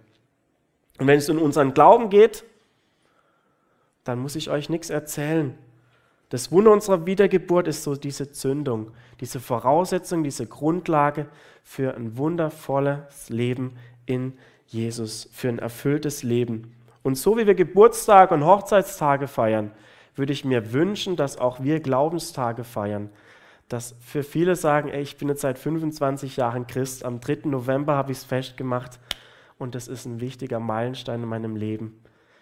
Und 0.99 1.07
wenn 1.07 1.17
es 1.17 1.29
um 1.29 1.41
unseren 1.41 1.73
Glauben 1.73 2.09
geht, 2.09 2.45
dann 4.03 4.19
muss 4.19 4.35
ich 4.35 4.49
euch 4.49 4.69
nichts 4.69 4.89
erzählen. 4.89 5.57
Das 6.29 6.51
Wunder 6.51 6.71
unserer 6.71 7.05
Wiedergeburt 7.05 7.67
ist 7.67 7.83
so 7.83 7.95
diese 7.95 8.31
Zündung, 8.31 8.91
diese 9.19 9.39
Voraussetzung, 9.39 10.23
diese 10.23 10.47
Grundlage 10.47 11.27
für 11.63 11.95
ein 11.95 12.17
wundervolles 12.17 13.29
Leben 13.29 13.77
in 14.05 14.33
Jesus, 14.67 15.29
für 15.31 15.49
ein 15.49 15.59
erfülltes 15.59 16.23
Leben. 16.23 16.75
Und 17.03 17.15
so 17.15 17.37
wie 17.37 17.45
wir 17.45 17.55
Geburtstage 17.55 18.33
und 18.33 18.45
Hochzeitstage 18.45 19.27
feiern, 19.27 19.71
würde 20.15 20.33
ich 20.33 20.45
mir 20.45 20.73
wünschen, 20.73 21.15
dass 21.15 21.37
auch 21.37 21.61
wir 21.61 21.79
Glaubenstage 21.79 22.63
feiern. 22.63 23.09
Dass 23.69 23.95
für 23.99 24.23
viele 24.23 24.55
sagen, 24.55 24.89
ey, 24.89 25.01
ich 25.01 25.17
bin 25.17 25.27
jetzt 25.27 25.41
seit 25.41 25.57
25 25.57 26.37
Jahren 26.37 26.67
Christ, 26.67 27.03
am 27.03 27.19
3. 27.19 27.49
November 27.49 27.95
habe 27.95 28.11
ich 28.11 28.19
es 28.19 28.23
festgemacht 28.23 28.99
und 29.57 29.73
das 29.73 29.87
ist 29.87 30.05
ein 30.05 30.21
wichtiger 30.21 30.59
Meilenstein 30.59 31.23
in 31.23 31.29
meinem 31.29 31.55
Leben. 31.55 31.99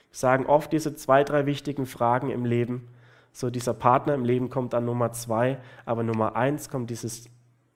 Wir 0.09 0.17
sagen 0.17 0.45
oft 0.45 0.71
diese 0.73 0.95
zwei, 0.95 1.23
drei 1.23 1.45
wichtigen 1.45 1.85
Fragen 1.85 2.29
im 2.29 2.45
Leben. 2.45 2.89
So 3.31 3.49
dieser 3.49 3.73
Partner 3.73 4.13
im 4.13 4.25
Leben 4.25 4.49
kommt 4.49 4.75
an 4.75 4.85
Nummer 4.85 5.11
zwei, 5.11 5.59
aber 5.85 6.03
Nummer 6.03 6.35
eins 6.35 6.69
kommt 6.69 6.89
dieses, 6.89 7.29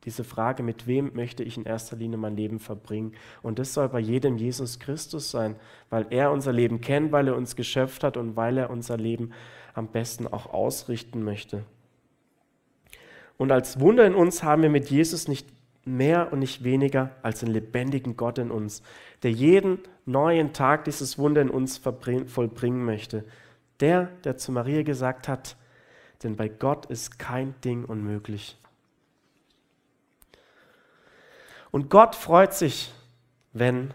diese 0.03 0.23
Frage, 0.23 0.61
mit 0.61 0.85
wem 0.85 1.13
möchte 1.15 1.43
ich 1.43 1.57
in 1.57 1.65
erster 1.65 1.95
Linie 1.95 2.17
mein 2.17 2.35
Leben 2.35 2.59
verbringen? 2.59 3.13
Und 3.41 3.59
das 3.59 3.73
soll 3.73 3.89
bei 3.89 3.99
jedem 3.99 4.37
Jesus 4.37 4.79
Christus 4.79 5.31
sein, 5.31 5.55
weil 5.89 6.05
er 6.11 6.31
unser 6.31 6.53
Leben 6.53 6.79
kennt, 6.79 7.11
weil 7.11 7.27
er 7.27 7.35
uns 7.35 7.55
geschöpft 7.55 8.03
hat 8.03 8.17
und 8.17 8.35
weil 8.35 8.57
er 8.57 8.69
unser 8.69 8.97
Leben 8.97 9.31
am 9.73 9.87
besten 9.87 10.27
auch 10.27 10.53
ausrichten 10.53 11.23
möchte. 11.23 11.63
Und 13.37 13.51
als 13.51 13.79
Wunder 13.79 14.05
in 14.05 14.15
uns 14.15 14.43
haben 14.43 14.63
wir 14.63 14.69
mit 14.69 14.89
Jesus 14.89 15.27
nicht 15.27 15.47
mehr 15.85 16.33
und 16.33 16.39
nicht 16.39 16.63
weniger 16.63 17.11
als 17.21 17.43
einen 17.43 17.53
lebendigen 17.53 18.17
Gott 18.17 18.39
in 18.39 18.51
uns, 18.51 18.81
der 19.23 19.31
jeden 19.31 19.79
neuen 20.05 20.53
Tag 20.53 20.85
dieses 20.85 21.17
Wunder 21.17 21.41
in 21.41 21.49
uns 21.49 21.77
vollbringen 21.77 22.83
möchte. 22.83 23.23
Der, 23.79 24.09
der 24.23 24.37
zu 24.37 24.51
Maria 24.51 24.83
gesagt 24.83 25.27
hat, 25.27 25.55
denn 26.23 26.35
bei 26.35 26.47
Gott 26.47 26.87
ist 26.87 27.19
kein 27.19 27.53
Ding 27.61 27.85
unmöglich. 27.85 28.57
Und 31.71 31.89
Gott 31.89 32.15
freut 32.15 32.53
sich, 32.53 32.91
wenn 33.53 33.93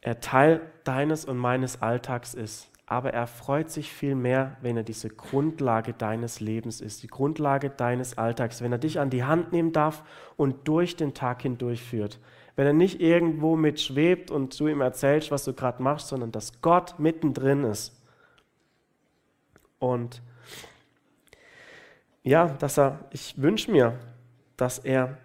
er 0.00 0.20
Teil 0.20 0.62
deines 0.84 1.24
und 1.26 1.36
meines 1.36 1.82
Alltags 1.82 2.32
ist 2.32 2.70
aber 2.90 3.12
er 3.12 3.26
freut 3.26 3.70
sich 3.70 3.92
viel 3.92 4.14
mehr, 4.14 4.56
wenn 4.62 4.78
er 4.78 4.82
diese 4.82 5.10
Grundlage 5.10 5.92
deines 5.92 6.40
Lebens 6.40 6.80
ist, 6.80 7.02
die 7.02 7.06
Grundlage 7.06 7.68
deines 7.68 8.16
Alltags, 8.16 8.62
wenn 8.62 8.72
er 8.72 8.78
dich 8.78 8.98
an 8.98 9.10
die 9.10 9.24
Hand 9.24 9.52
nehmen 9.52 9.72
darf 9.72 10.02
und 10.36 10.66
durch 10.66 10.96
den 10.96 11.12
Tag 11.12 11.42
hindurch 11.42 11.82
führt. 11.82 12.18
Wenn 12.56 12.66
er 12.66 12.72
nicht 12.72 13.00
irgendwo 13.00 13.56
mitschwebt 13.56 14.30
und 14.30 14.58
du 14.58 14.68
ihm 14.68 14.80
erzählst, 14.80 15.30
was 15.30 15.44
du 15.44 15.52
gerade 15.52 15.82
machst, 15.82 16.08
sondern 16.08 16.32
dass 16.32 16.62
Gott 16.62 16.98
mittendrin 16.98 17.64
ist. 17.64 17.94
Und 19.78 20.22
ja, 22.22 22.48
dass 22.48 22.78
er, 22.78 23.00
ich 23.10 23.40
wünsche 23.40 23.70
mir, 23.70 23.98
dass 24.56 24.78
er 24.78 25.18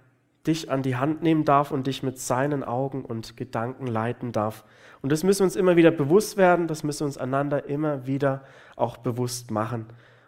dich 0.45 0.69
an 0.69 0.83
die 0.83 0.97
Hand 0.97 1.23
nehmen 1.23 1.45
darf 1.45 1.71
und 1.71 1.87
dich 1.87 2.03
mit 2.03 2.19
seinen 2.19 2.63
Augen 2.63 3.05
und 3.05 3.37
Gedanken 3.37 3.87
leiten 3.87 4.31
darf. 4.31 4.65
Und 5.01 5.11
das 5.11 5.23
müssen 5.23 5.41
wir 5.41 5.45
uns 5.45 5.55
immer 5.55 5.75
wieder 5.75 5.91
bewusst 5.91 6.37
werden, 6.37 6.67
das 6.67 6.83
müssen 6.83 7.01
wir 7.01 7.07
uns 7.07 7.17
einander 7.17 7.65
immer 7.65 8.05
wieder 8.07 8.43
auch 8.75 8.97
bewusst 8.97 9.51
machen. 9.51 9.85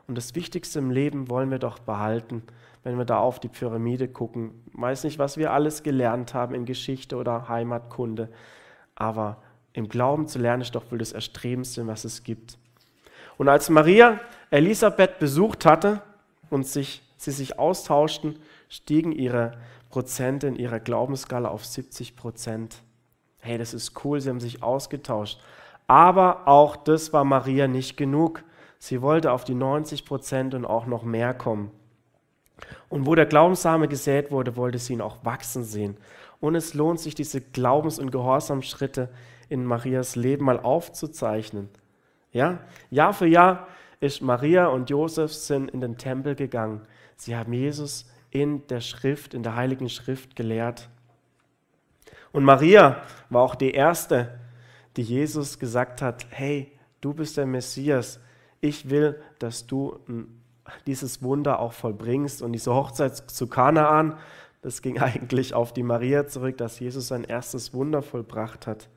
Und 0.08 0.18
das 0.18 0.36
Wichtigste 0.36 0.80
im 0.80 0.92
Leben 0.92 1.30
wollen 1.30 1.52
wir 1.52 1.60
doch 1.60 1.80
behalten, 1.80 2.44
wenn 2.84 2.98
wir 2.98 3.06
da 3.06 3.18
auf 3.18 3.40
die 3.40 3.48
Pyramide 3.48 4.08
gucken. 4.08 4.52
Ich 4.74 4.80
weiß 4.80 5.04
nicht, 5.04 5.20
was 5.20 5.38
wir 5.38 5.52
alles 5.52 5.84
gelernt 5.84 6.34
haben 6.34 6.54
in 6.54 6.66
Geschichte 6.66 7.18
oder 7.18 7.50
Heimatkunde, 7.50 8.30
aber 8.94 9.38
im 9.74 9.90
Glauben 9.90 10.28
zu 10.28 10.40
lernen 10.40 10.62
ist 10.62 10.76
doch 10.76 10.90
wohl 10.92 11.00
das 11.00 11.12
Erstrebendste, 11.12 11.86
was 11.88 12.06
es 12.06 12.24
gibt. 12.24 12.58
Und 13.38 13.50
als 13.50 13.70
Maria 13.70 14.20
Elisabeth 14.52 15.20
besucht 15.20 15.66
hatte 15.66 16.02
und 16.50 16.66
sich, 16.66 17.02
sie 17.18 17.32
sich 17.32 17.60
austauschten, 17.60 18.40
stiegen 18.70 19.12
ihre 19.12 19.58
Prozente 19.96 20.48
in 20.48 20.58
ihrer 20.58 20.82
Glaubensskala 20.82 21.48
auf 21.48 21.64
70 21.64 22.18
Prozent. 22.18 22.84
Hey, 23.40 23.58
das 23.58 23.74
ist 23.74 24.04
cool, 24.04 24.20
sie 24.20 24.30
haben 24.30 24.42
sich 24.42 24.62
ausgetauscht. 24.62 25.40
Aber 25.88 26.50
auch 26.50 26.76
das 26.76 27.14
war 27.14 27.24
Maria 27.24 27.70
nicht 27.70 27.96
genug. 27.96 28.44
Sie 28.78 29.02
wollte 29.02 29.32
auf 29.32 29.46
die 29.46 29.54
90 29.54 30.04
Prozent 30.04 30.54
und 30.54 30.66
auch 30.66 30.86
noch 30.86 31.04
mehr 31.04 31.34
kommen. 31.34 31.72
Und 32.90 33.06
wo 33.06 33.16
der 33.16 33.26
Glaubenssame 33.26 33.88
gesät 33.88 34.32
wurde, 34.32 34.58
wollte 34.58 34.80
sie 34.80 34.92
ihn 34.92 35.02
auch 35.02 35.24
wachsen 35.24 35.64
sehen. 35.64 35.96
Und 36.42 36.56
es 36.56 36.74
lohnt 36.74 37.00
sich, 37.00 37.16
diese 37.16 37.40
Glaubens- 37.40 37.98
und 37.98 38.12
Gehorsamschritte 38.12 39.08
in 39.48 39.64
Marias 39.64 40.18
Leben 40.18 40.44
mal 40.44 40.60
aufzuzeichnen. 40.60 41.70
Ja? 42.34 42.60
Jahr 42.90 43.14
für 43.14 43.28
Jahr 43.28 43.70
ist 44.02 44.22
Maria 44.22 44.68
und 44.68 44.90
Josef 44.90 45.32
sind 45.32 45.72
in 45.72 45.80
den 45.80 45.98
Tempel 45.98 46.36
gegangen. 46.36 46.82
Sie 47.16 47.34
haben 47.34 47.54
Jesus 47.54 48.08
in 48.36 48.68
der 48.68 48.82
Schrift, 48.82 49.34
in 49.34 49.44
der 49.44 49.56
Heiligen 49.56 49.88
Schrift 49.88 50.36
gelehrt. 50.36 50.90
Und 52.34 52.44
Maria 52.44 53.02
war 53.30 53.44
auch 53.44 53.56
die 53.56 53.72
Erste, 53.72 54.38
die 54.98 55.04
Jesus 55.04 55.58
gesagt 55.58 56.02
hat, 56.02 56.26
hey, 56.32 56.70
du 57.00 57.14
bist 57.14 57.38
der 57.38 57.46
Messias, 57.46 58.20
ich 58.60 58.90
will, 58.90 59.22
dass 59.40 59.68
du 59.68 60.02
dieses 60.86 61.24
Wunder 61.24 61.60
auch 61.60 61.72
vollbringst. 61.72 62.42
Und 62.42 62.52
diese 62.52 62.74
Hochzeit 62.74 63.16
zu 63.16 63.48
Kanaan, 63.48 64.18
das 64.62 64.82
ging 64.82 65.00
eigentlich 65.02 65.54
auf 65.54 65.72
die 65.72 65.84
Maria 65.84 66.28
zurück, 66.28 66.58
dass 66.58 66.82
Jesus 66.82 67.08
sein 67.08 67.24
erstes 67.24 67.74
Wunder 67.74 68.02
vollbracht 68.02 68.68
hat. 68.68 68.90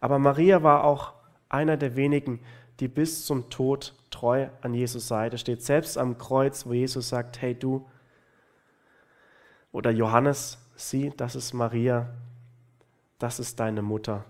Aber 0.00 0.18
Maria 0.18 0.62
war 0.62 0.84
auch 0.84 1.12
einer 1.50 1.76
der 1.76 1.96
wenigen, 1.96 2.40
die 2.80 2.88
bis 2.88 3.26
zum 3.26 3.50
Tod 3.50 3.94
treu 4.10 4.48
an 4.62 4.72
Jesus 4.72 5.06
Seite 5.06 5.36
steht. 5.36 5.62
Selbst 5.62 5.98
am 5.98 6.16
Kreuz, 6.16 6.64
wo 6.64 6.72
Jesus 6.72 7.10
sagt, 7.10 7.42
hey 7.42 7.54
du, 7.54 7.84
oder 9.74 9.90
Johannes, 9.90 10.56
sieh, 10.76 11.12
das 11.16 11.34
ist 11.34 11.52
Maria, 11.52 12.08
das 13.18 13.40
ist 13.40 13.58
deine 13.58 13.82
Mutter. 13.82 14.24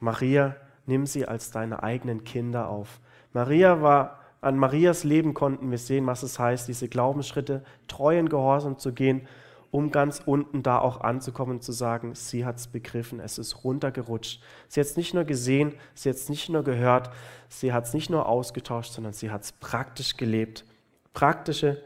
Maria, 0.00 0.56
nimm 0.84 1.06
sie 1.06 1.26
als 1.26 1.52
deine 1.52 1.84
eigenen 1.84 2.24
Kinder 2.24 2.68
auf. 2.68 3.00
Maria 3.32 3.82
war, 3.82 4.18
an 4.40 4.56
Marias 4.56 5.04
Leben 5.04 5.32
konnten 5.32 5.70
wir 5.70 5.78
sehen, 5.78 6.08
was 6.08 6.24
es 6.24 6.40
heißt, 6.40 6.66
diese 6.66 6.88
Glaubensschritte 6.88 7.62
treuen 7.86 8.28
Gehorsam 8.28 8.78
zu 8.78 8.92
gehen, 8.92 9.28
um 9.70 9.92
ganz 9.92 10.22
unten 10.26 10.64
da 10.64 10.80
auch 10.80 11.02
anzukommen 11.02 11.58
und 11.58 11.62
zu 11.62 11.70
sagen, 11.70 12.16
sie 12.16 12.44
hat 12.44 12.56
es 12.56 12.66
begriffen, 12.66 13.20
es 13.20 13.38
ist 13.38 13.62
runtergerutscht. 13.62 14.42
Sie 14.66 14.80
hat 14.80 14.88
es 14.88 14.96
nicht 14.96 15.14
nur 15.14 15.22
gesehen, 15.22 15.74
sie 15.94 16.08
hat 16.08 16.16
es 16.16 16.28
nicht 16.28 16.48
nur 16.48 16.64
gehört, 16.64 17.10
sie 17.48 17.72
hat 17.72 17.84
es 17.84 17.94
nicht 17.94 18.10
nur 18.10 18.26
ausgetauscht, 18.26 18.92
sondern 18.92 19.12
sie 19.12 19.30
hat 19.30 19.42
es 19.42 19.52
praktisch 19.52 20.16
gelebt. 20.16 20.64
Praktische 21.12 21.80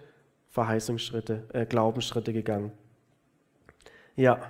Verheißungsschritte, 0.48 1.44
äh, 1.52 1.66
Glaubensschritte 1.66 2.32
gegangen. 2.32 2.72
Ja, 4.16 4.40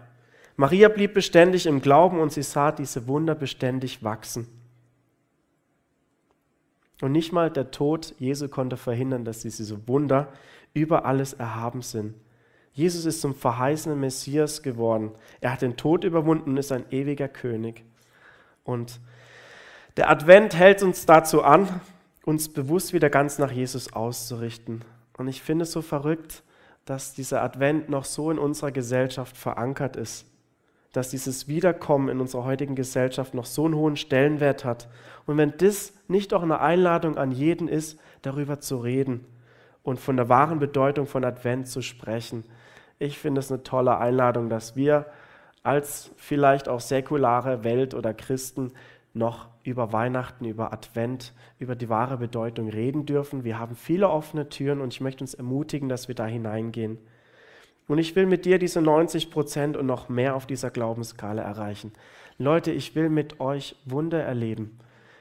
Maria 0.57 0.89
blieb 0.89 1.15
beständig 1.15 1.67
im 1.67 1.81
Glauben 1.81 2.21
und 2.21 2.33
sie 2.33 2.43
sah 2.43 2.71
diese 2.71 3.07
Wunder 3.09 3.35
beständig 3.35 4.05
wachsen. 4.05 4.47
Und 7.01 7.13
nicht 7.13 7.33
mal 7.33 7.51
der 7.51 7.71
Tod 7.71 8.15
Jesu 8.19 8.49
konnte 8.49 8.77
verhindern, 8.77 9.25
dass 9.25 9.41
diese 9.41 9.89
Wunder 9.89 10.33
über 10.75 11.05
alles 11.05 11.33
erhaben 11.33 11.83
sind. 11.83 12.15
Jesus 12.73 13.05
ist 13.05 13.21
zum 13.21 13.35
verheißenen 13.35 13.99
Messias 13.99 14.63
geworden. 14.63 15.13
Er 15.41 15.53
hat 15.53 15.63
den 15.63 15.77
Tod 15.77 16.05
überwunden 16.05 16.51
und 16.51 16.57
ist 16.57 16.73
ein 16.73 16.85
ewiger 16.91 17.29
König. 17.29 17.85
Und 18.65 19.01
der 19.97 20.11
Advent 20.11 20.55
hält 20.55 20.83
uns 20.83 21.07
dazu 21.07 21.43
an, 21.43 21.81
uns 22.25 22.49
bewusst 22.49 22.93
wieder 22.93 23.11
ganz 23.11 23.39
nach 23.39 23.53
Jesus 23.53 23.93
auszurichten. 23.93 24.83
Und 25.17 25.29
ich 25.29 25.43
finde 25.43 25.65
es 25.65 25.73
so 25.73 25.83
verrückt, 25.83 26.43
dass 26.85 27.15
dieser 27.15 27.43
Advent 27.43 27.89
noch 27.89 28.05
so 28.05 28.31
in 28.31 28.39
unserer 28.39 28.73
Gesellschaft 28.73 29.37
verankert 29.37 29.97
ist, 29.97 30.27
dass 30.93 31.11
dieses 31.11 31.49
Wiederkommen 31.49 32.09
in 32.09 32.21
unserer 32.21 32.45
heutigen 32.45 32.77
Gesellschaft 32.77 33.35
noch 33.35 33.47
so 33.47 33.65
einen 33.65 33.75
hohen 33.75 33.97
Stellenwert 33.97 34.65
hat. 34.65 34.89
Und 35.27 35.37
wenn 35.37 35.55
das 35.59 35.93
nicht 36.09 36.33
auch 36.33 36.43
eine 36.43 36.61
Einladung 36.61 37.17
an 37.17 37.33
jeden 37.33 37.69
ist, 37.69 37.99
darüber 38.23 38.61
zu 38.61 38.79
reden 38.79 39.27
und 39.83 39.99
von 39.99 40.17
der 40.17 40.29
wahren 40.29 40.59
Bedeutung 40.59 41.07
von 41.07 41.25
Advent 41.25 41.69
zu 41.69 41.83
sprechen, 41.83 42.45
ich 42.99 43.19
finde 43.19 43.41
es 43.41 43.51
eine 43.51 43.63
tolle 43.63 43.99
Einladung, 43.99 44.49
dass 44.49 44.77
wir 44.77 45.07
als 45.65 46.11
vielleicht 46.17 46.69
auch 46.69 46.81
säkulare 46.81 47.65
Welt 47.65 47.95
oder 47.95 48.15
Christen 48.15 48.73
noch 49.15 49.49
über 49.63 49.93
Weihnachten, 49.93 50.45
über 50.45 50.73
Advent, 50.73 51.33
über 51.59 51.77
die 51.77 51.89
wahre 51.89 52.19
Bedeutung 52.19 52.69
reden 52.69 53.07
dürfen. 53.07 53.45
Wir 53.45 53.59
haben 53.59 53.77
viele 53.77 54.11
offene 54.11 54.49
Türen 54.49 54.81
und 54.81 54.93
ich 54.93 55.01
möchte 55.01 55.23
uns 55.23 55.35
ermutigen, 55.35 55.89
dass 55.89 56.09
wir 56.09 56.15
da 56.15 56.27
hineingehen. 56.27 56.99
Und 57.87 57.99
ich 57.99 58.17
will 58.17 58.27
mit 58.27 58.45
dir 58.45 58.59
diese 58.59 58.83
90 58.83 59.31
Prozent 59.31 59.77
und 59.77 59.87
noch 59.87 60.09
mehr 60.09 60.35
auf 60.35 60.47
dieser 60.47 60.71
Glaubensskala 60.71 61.43
erreichen. 61.43 61.93
Leute, 62.39 62.73
ich 62.73 62.95
will 62.95 63.09
mit 63.09 63.41
euch 63.41 63.77
Wunder 63.85 64.23
erleben. 64.23 64.79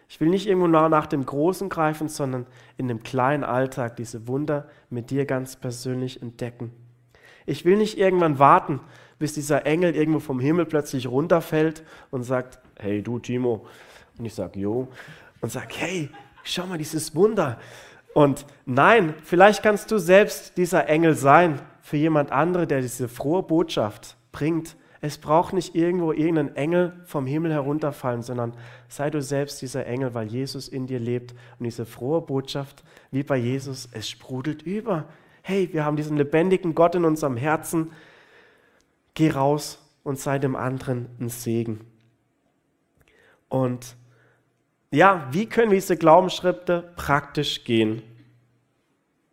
Ich 0.10 0.20
will 0.20 0.30
nicht 0.30 0.48
irgendwo 0.48 0.68
nach 0.68 1.08
dem 1.08 1.26
Großen 1.26 1.70
greifen, 1.70 2.08
sondern 2.08 2.46
in 2.78 2.88
dem 2.88 3.04
kleinen 3.04 3.44
Alltag 3.44 3.96
diese 3.96 4.28
Wunder 4.28 4.68
mit 4.90 5.12
dir 5.12 5.26
ganz 5.26 5.56
persönlich 5.56 6.22
entdecken. 6.22 6.72
Ich 7.46 7.66
will 7.66 7.78
nicht 7.78 7.98
irgendwann 7.98 8.40
warten, 8.40 8.80
bis 9.24 9.32
dieser 9.32 9.66
Engel 9.66 9.96
irgendwo 9.96 10.20
vom 10.20 10.42
Himmel 10.42 10.66
plötzlich 10.66 11.08
runterfällt 11.08 11.82
und 12.12 12.24
sagt, 12.24 12.60
hey 12.78 13.02
du 13.02 13.20
Timo. 13.20 13.66
Und 14.18 14.26
ich 14.26 14.34
sage, 14.34 14.60
jo. 14.60 14.90
Und 15.40 15.50
sage, 15.50 15.74
hey, 15.78 16.10
schau 16.44 16.66
mal 16.66 16.78
dieses 16.78 17.16
Wunder. 17.16 17.58
Und 18.14 18.46
nein, 18.66 19.14
vielleicht 19.24 19.64
kannst 19.64 19.90
du 19.92 19.98
selbst 19.98 20.58
dieser 20.58 20.90
Engel 20.90 21.16
sein 21.16 21.62
für 21.82 21.96
jemand 21.96 22.34
andere, 22.34 22.68
der 22.68 22.82
diese 22.82 23.08
frohe 23.08 23.44
Botschaft 23.44 24.18
bringt. 24.34 24.76
Es 25.00 25.18
braucht 25.18 25.54
nicht 25.54 25.74
irgendwo 25.74 26.12
irgendein 26.12 26.58
Engel 26.58 26.92
vom 27.06 27.26
Himmel 27.26 27.54
herunterfallen, 27.54 28.24
sondern 28.24 28.52
sei 28.90 29.10
du 29.10 29.22
selbst 29.22 29.62
dieser 29.62 29.86
Engel, 29.86 30.14
weil 30.14 30.28
Jesus 30.28 30.68
in 30.68 30.86
dir 30.86 31.00
lebt. 31.00 31.34
Und 31.60 31.64
diese 31.64 31.86
frohe 31.86 32.20
Botschaft, 32.20 32.84
wie 33.10 33.24
bei 33.24 33.38
Jesus, 33.38 33.88
es 33.94 34.10
sprudelt 34.10 34.64
über. 34.64 35.06
Hey, 35.44 35.70
wir 35.72 35.86
haben 35.86 35.96
diesen 35.96 36.18
lebendigen 36.18 36.76
Gott 36.76 36.96
in 36.96 37.06
unserem 37.06 37.38
Herzen. 37.38 37.92
Geh 39.14 39.30
raus 39.30 39.80
und 40.04 40.20
sei 40.20 40.40
dem 40.40 40.56
anderen 40.56 41.08
ein 41.20 41.30
Segen. 41.30 41.82
Und 43.50 43.96
ja, 44.92 45.28
wie 45.32 45.48
können 45.48 45.72
wir 45.72 45.78
diese 45.78 45.98
Glaubensschritte 45.98 46.92
praktisch 46.96 47.64
gehen? 47.64 48.02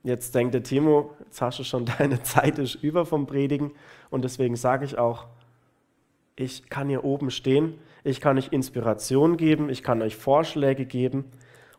Jetzt 0.03 0.35
denkt 0.35 0.55
der 0.55 0.63
Timo, 0.63 1.15
jetzt 1.25 1.43
hast 1.43 1.59
du 1.59 1.65
schon 1.65 1.85
deine 1.99 2.23
Zeit 2.23 2.59
ist 2.59 2.77
über 2.77 3.05
vom 3.05 3.27
Predigen 3.27 3.73
und 4.11 4.25
deswegen 4.25 4.57
sage 4.57 4.85
ich 4.85 4.99
auch, 4.99 5.27
ich 6.37 6.71
kann 6.71 6.89
hier 6.89 7.05
oben 7.05 7.31
stehen, 7.31 7.79
ich 8.03 8.21
kann 8.21 8.39
euch 8.39 8.49
Inspiration 8.53 9.37
geben, 9.37 9.69
ich 9.69 9.83
kann 9.83 10.01
euch 10.01 10.17
Vorschläge 10.17 10.87
geben 10.87 11.31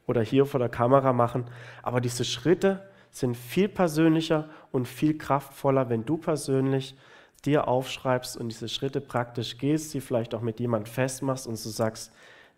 oder 0.05 0.21
hier 0.21 0.45
vor 0.45 0.59
der 0.59 0.69
Kamera 0.69 1.13
machen, 1.13 1.45
aber 1.81 2.01
diese 2.01 2.25
Schritte 2.25 2.87
sind 3.09 3.35
viel 3.35 3.67
persönlicher 3.67 4.49
und 4.71 4.87
viel 4.87 5.17
kraftvoller, 5.17 5.89
wenn 5.89 6.05
du 6.05 6.17
persönlich 6.17 6.95
dir 7.45 7.67
aufschreibst 7.67 8.37
und 8.37 8.49
diese 8.49 8.69
Schritte 8.69 9.01
praktisch 9.01 9.57
gehst, 9.57 9.91
sie 9.91 10.01
vielleicht 10.01 10.35
auch 10.35 10.41
mit 10.41 10.59
jemand 10.59 10.87
festmachst 10.87 11.47
und 11.47 11.53
du 11.53 11.69
sagst, 11.69 12.11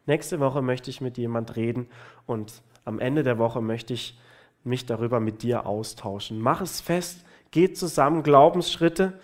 nächste 0.06 0.40
Woche 0.40 0.62
möchte 0.62 0.90
ich 0.90 1.02
mit 1.02 1.18
jemand 1.18 1.56
reden 1.56 1.88
und 2.26 2.62
am 2.86 3.00
Ende 3.00 3.24
der 3.24 3.38
Woche 3.38 3.62
möchte 3.62 3.94
ich 3.94 4.20
mich 4.64 4.86
darüber 4.86 5.20
mit 5.20 5.44
dir 5.44 5.66
austauschen. 5.66 6.40
Mach 6.40 6.62
es 6.62 6.82
fest, 6.82 7.26
geht 7.52 7.78
zusammen 7.78 8.24
Glaubensschritte 8.24 9.20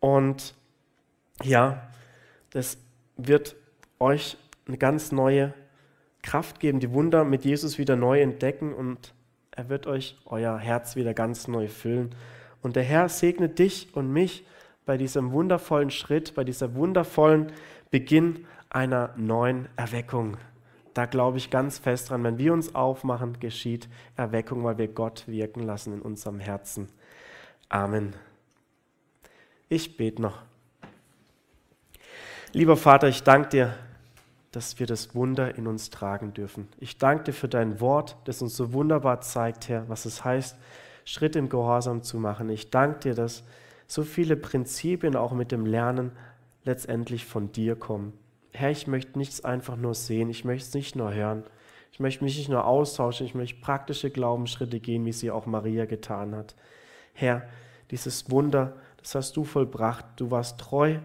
und 0.00 0.54
ja, 1.42 1.88
das 2.50 2.78
wird 3.16 3.56
euch 4.00 4.36
eine 4.66 4.78
ganz 4.78 5.12
neue 5.12 5.54
Kraft 6.22 6.60
geben, 6.60 6.80
die 6.80 6.92
Wunder 6.92 7.24
mit 7.24 7.44
Jesus 7.44 7.78
wieder 7.78 7.96
neu 7.96 8.20
entdecken 8.20 8.74
und 8.74 9.14
er 9.50 9.68
wird 9.68 9.86
euch 9.86 10.16
euer 10.26 10.58
Herz 10.58 10.96
wieder 10.96 11.14
ganz 11.14 11.48
neu 11.48 11.68
füllen. 11.68 12.14
Und 12.62 12.76
der 12.76 12.82
Herr 12.82 13.08
segnet 13.08 13.58
dich 13.58 13.88
und 13.94 14.12
mich 14.12 14.44
bei 14.88 14.96
diesem 14.96 15.32
wundervollen 15.32 15.90
Schritt, 15.90 16.34
bei 16.34 16.44
dieser 16.44 16.74
wundervollen 16.74 17.52
Beginn 17.90 18.46
einer 18.70 19.12
neuen 19.18 19.68
Erweckung. 19.76 20.38
Da 20.94 21.04
glaube 21.04 21.36
ich 21.36 21.50
ganz 21.50 21.76
fest 21.76 22.08
dran, 22.08 22.24
wenn 22.24 22.38
wir 22.38 22.54
uns 22.54 22.74
aufmachen, 22.74 23.38
geschieht 23.38 23.86
Erweckung, 24.16 24.64
weil 24.64 24.78
wir 24.78 24.88
Gott 24.88 25.28
wirken 25.28 25.62
lassen 25.62 25.92
in 25.92 26.00
unserem 26.00 26.40
Herzen. 26.40 26.88
Amen. 27.68 28.14
Ich 29.68 29.98
bete 29.98 30.22
noch. 30.22 30.40
Lieber 32.54 32.78
Vater, 32.78 33.08
ich 33.08 33.22
danke 33.22 33.48
dir, 33.50 33.74
dass 34.52 34.78
wir 34.78 34.86
das 34.86 35.14
Wunder 35.14 35.54
in 35.58 35.66
uns 35.66 35.90
tragen 35.90 36.32
dürfen. 36.32 36.66
Ich 36.78 36.96
danke 36.96 37.24
dir 37.24 37.32
für 37.34 37.48
dein 37.48 37.78
Wort, 37.78 38.16
das 38.24 38.40
uns 38.40 38.56
so 38.56 38.72
wunderbar 38.72 39.20
zeigt, 39.20 39.68
Herr, 39.68 39.86
was 39.90 40.06
es 40.06 40.24
heißt, 40.24 40.56
Schritt 41.04 41.36
im 41.36 41.50
Gehorsam 41.50 42.02
zu 42.02 42.16
machen. 42.16 42.48
Ich 42.48 42.70
danke 42.70 43.00
dir, 43.00 43.14
dass 43.14 43.44
so 43.88 44.04
viele 44.04 44.36
Prinzipien 44.36 45.16
auch 45.16 45.32
mit 45.32 45.50
dem 45.50 45.66
Lernen 45.66 46.12
letztendlich 46.62 47.24
von 47.24 47.50
dir 47.50 47.74
kommen. 47.74 48.12
Herr, 48.52 48.70
ich 48.70 48.86
möchte 48.86 49.18
nichts 49.18 49.44
einfach 49.44 49.76
nur 49.76 49.94
sehen, 49.94 50.28
ich 50.30 50.44
möchte 50.44 50.68
es 50.68 50.74
nicht 50.74 50.94
nur 50.94 51.12
hören. 51.12 51.44
Ich 51.90 52.00
möchte 52.00 52.22
mich 52.22 52.36
nicht 52.36 52.50
nur 52.50 52.66
austauschen, 52.66 53.26
ich 53.26 53.34
möchte 53.34 53.60
praktische 53.60 54.10
Glaubensschritte 54.10 54.78
gehen, 54.78 55.06
wie 55.06 55.12
sie 55.12 55.30
auch 55.30 55.46
Maria 55.46 55.86
getan 55.86 56.34
hat. 56.36 56.54
Herr, 57.14 57.48
dieses 57.90 58.30
Wunder, 58.30 58.76
das 58.98 59.14
hast 59.14 59.36
du 59.36 59.44
vollbracht. 59.44 60.04
Du 60.16 60.30
warst 60.30 60.60
treu, 60.60 60.98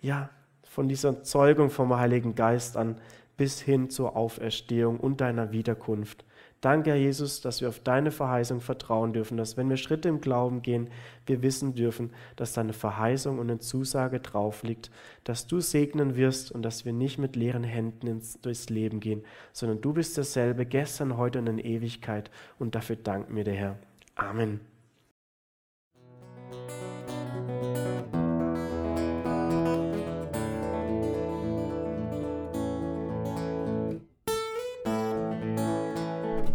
ja, 0.00 0.30
von 0.62 0.88
dieser 0.88 1.24
Zeugung 1.24 1.70
vom 1.70 1.94
Heiligen 1.96 2.36
Geist 2.36 2.76
an 2.76 3.00
bis 3.36 3.60
hin 3.60 3.90
zur 3.90 4.16
Auferstehung 4.16 5.00
und 5.00 5.20
deiner 5.20 5.50
Wiederkunft. 5.50 6.24
Danke, 6.60 6.90
Herr 6.90 6.96
Jesus, 6.96 7.40
dass 7.40 7.60
wir 7.60 7.68
auf 7.68 7.78
deine 7.78 8.10
Verheißung 8.10 8.60
vertrauen 8.60 9.12
dürfen, 9.12 9.36
dass 9.36 9.56
wenn 9.56 9.68
wir 9.70 9.76
Schritte 9.76 10.08
im 10.08 10.20
Glauben 10.20 10.60
gehen, 10.60 10.90
wir 11.24 11.40
wissen 11.42 11.76
dürfen, 11.76 12.10
dass 12.34 12.52
deine 12.52 12.72
Verheißung 12.72 13.38
und 13.38 13.48
eine 13.48 13.60
Zusage 13.60 14.18
drauf 14.18 14.64
liegt, 14.64 14.90
dass 15.22 15.46
du 15.46 15.60
segnen 15.60 16.16
wirst 16.16 16.50
und 16.50 16.62
dass 16.62 16.84
wir 16.84 16.92
nicht 16.92 17.18
mit 17.18 17.36
leeren 17.36 17.62
Händen 17.62 18.08
ins, 18.08 18.40
durchs 18.40 18.70
Leben 18.70 18.98
gehen, 18.98 19.22
sondern 19.52 19.80
du 19.80 19.92
bist 19.92 20.16
derselbe 20.16 20.66
gestern, 20.66 21.16
heute 21.16 21.38
und 21.38 21.46
in 21.46 21.58
Ewigkeit 21.58 22.28
und 22.58 22.74
dafür 22.74 22.96
danken 22.96 23.34
mir 23.34 23.44
der 23.44 23.54
Herr. 23.54 23.78
Amen. 24.16 24.77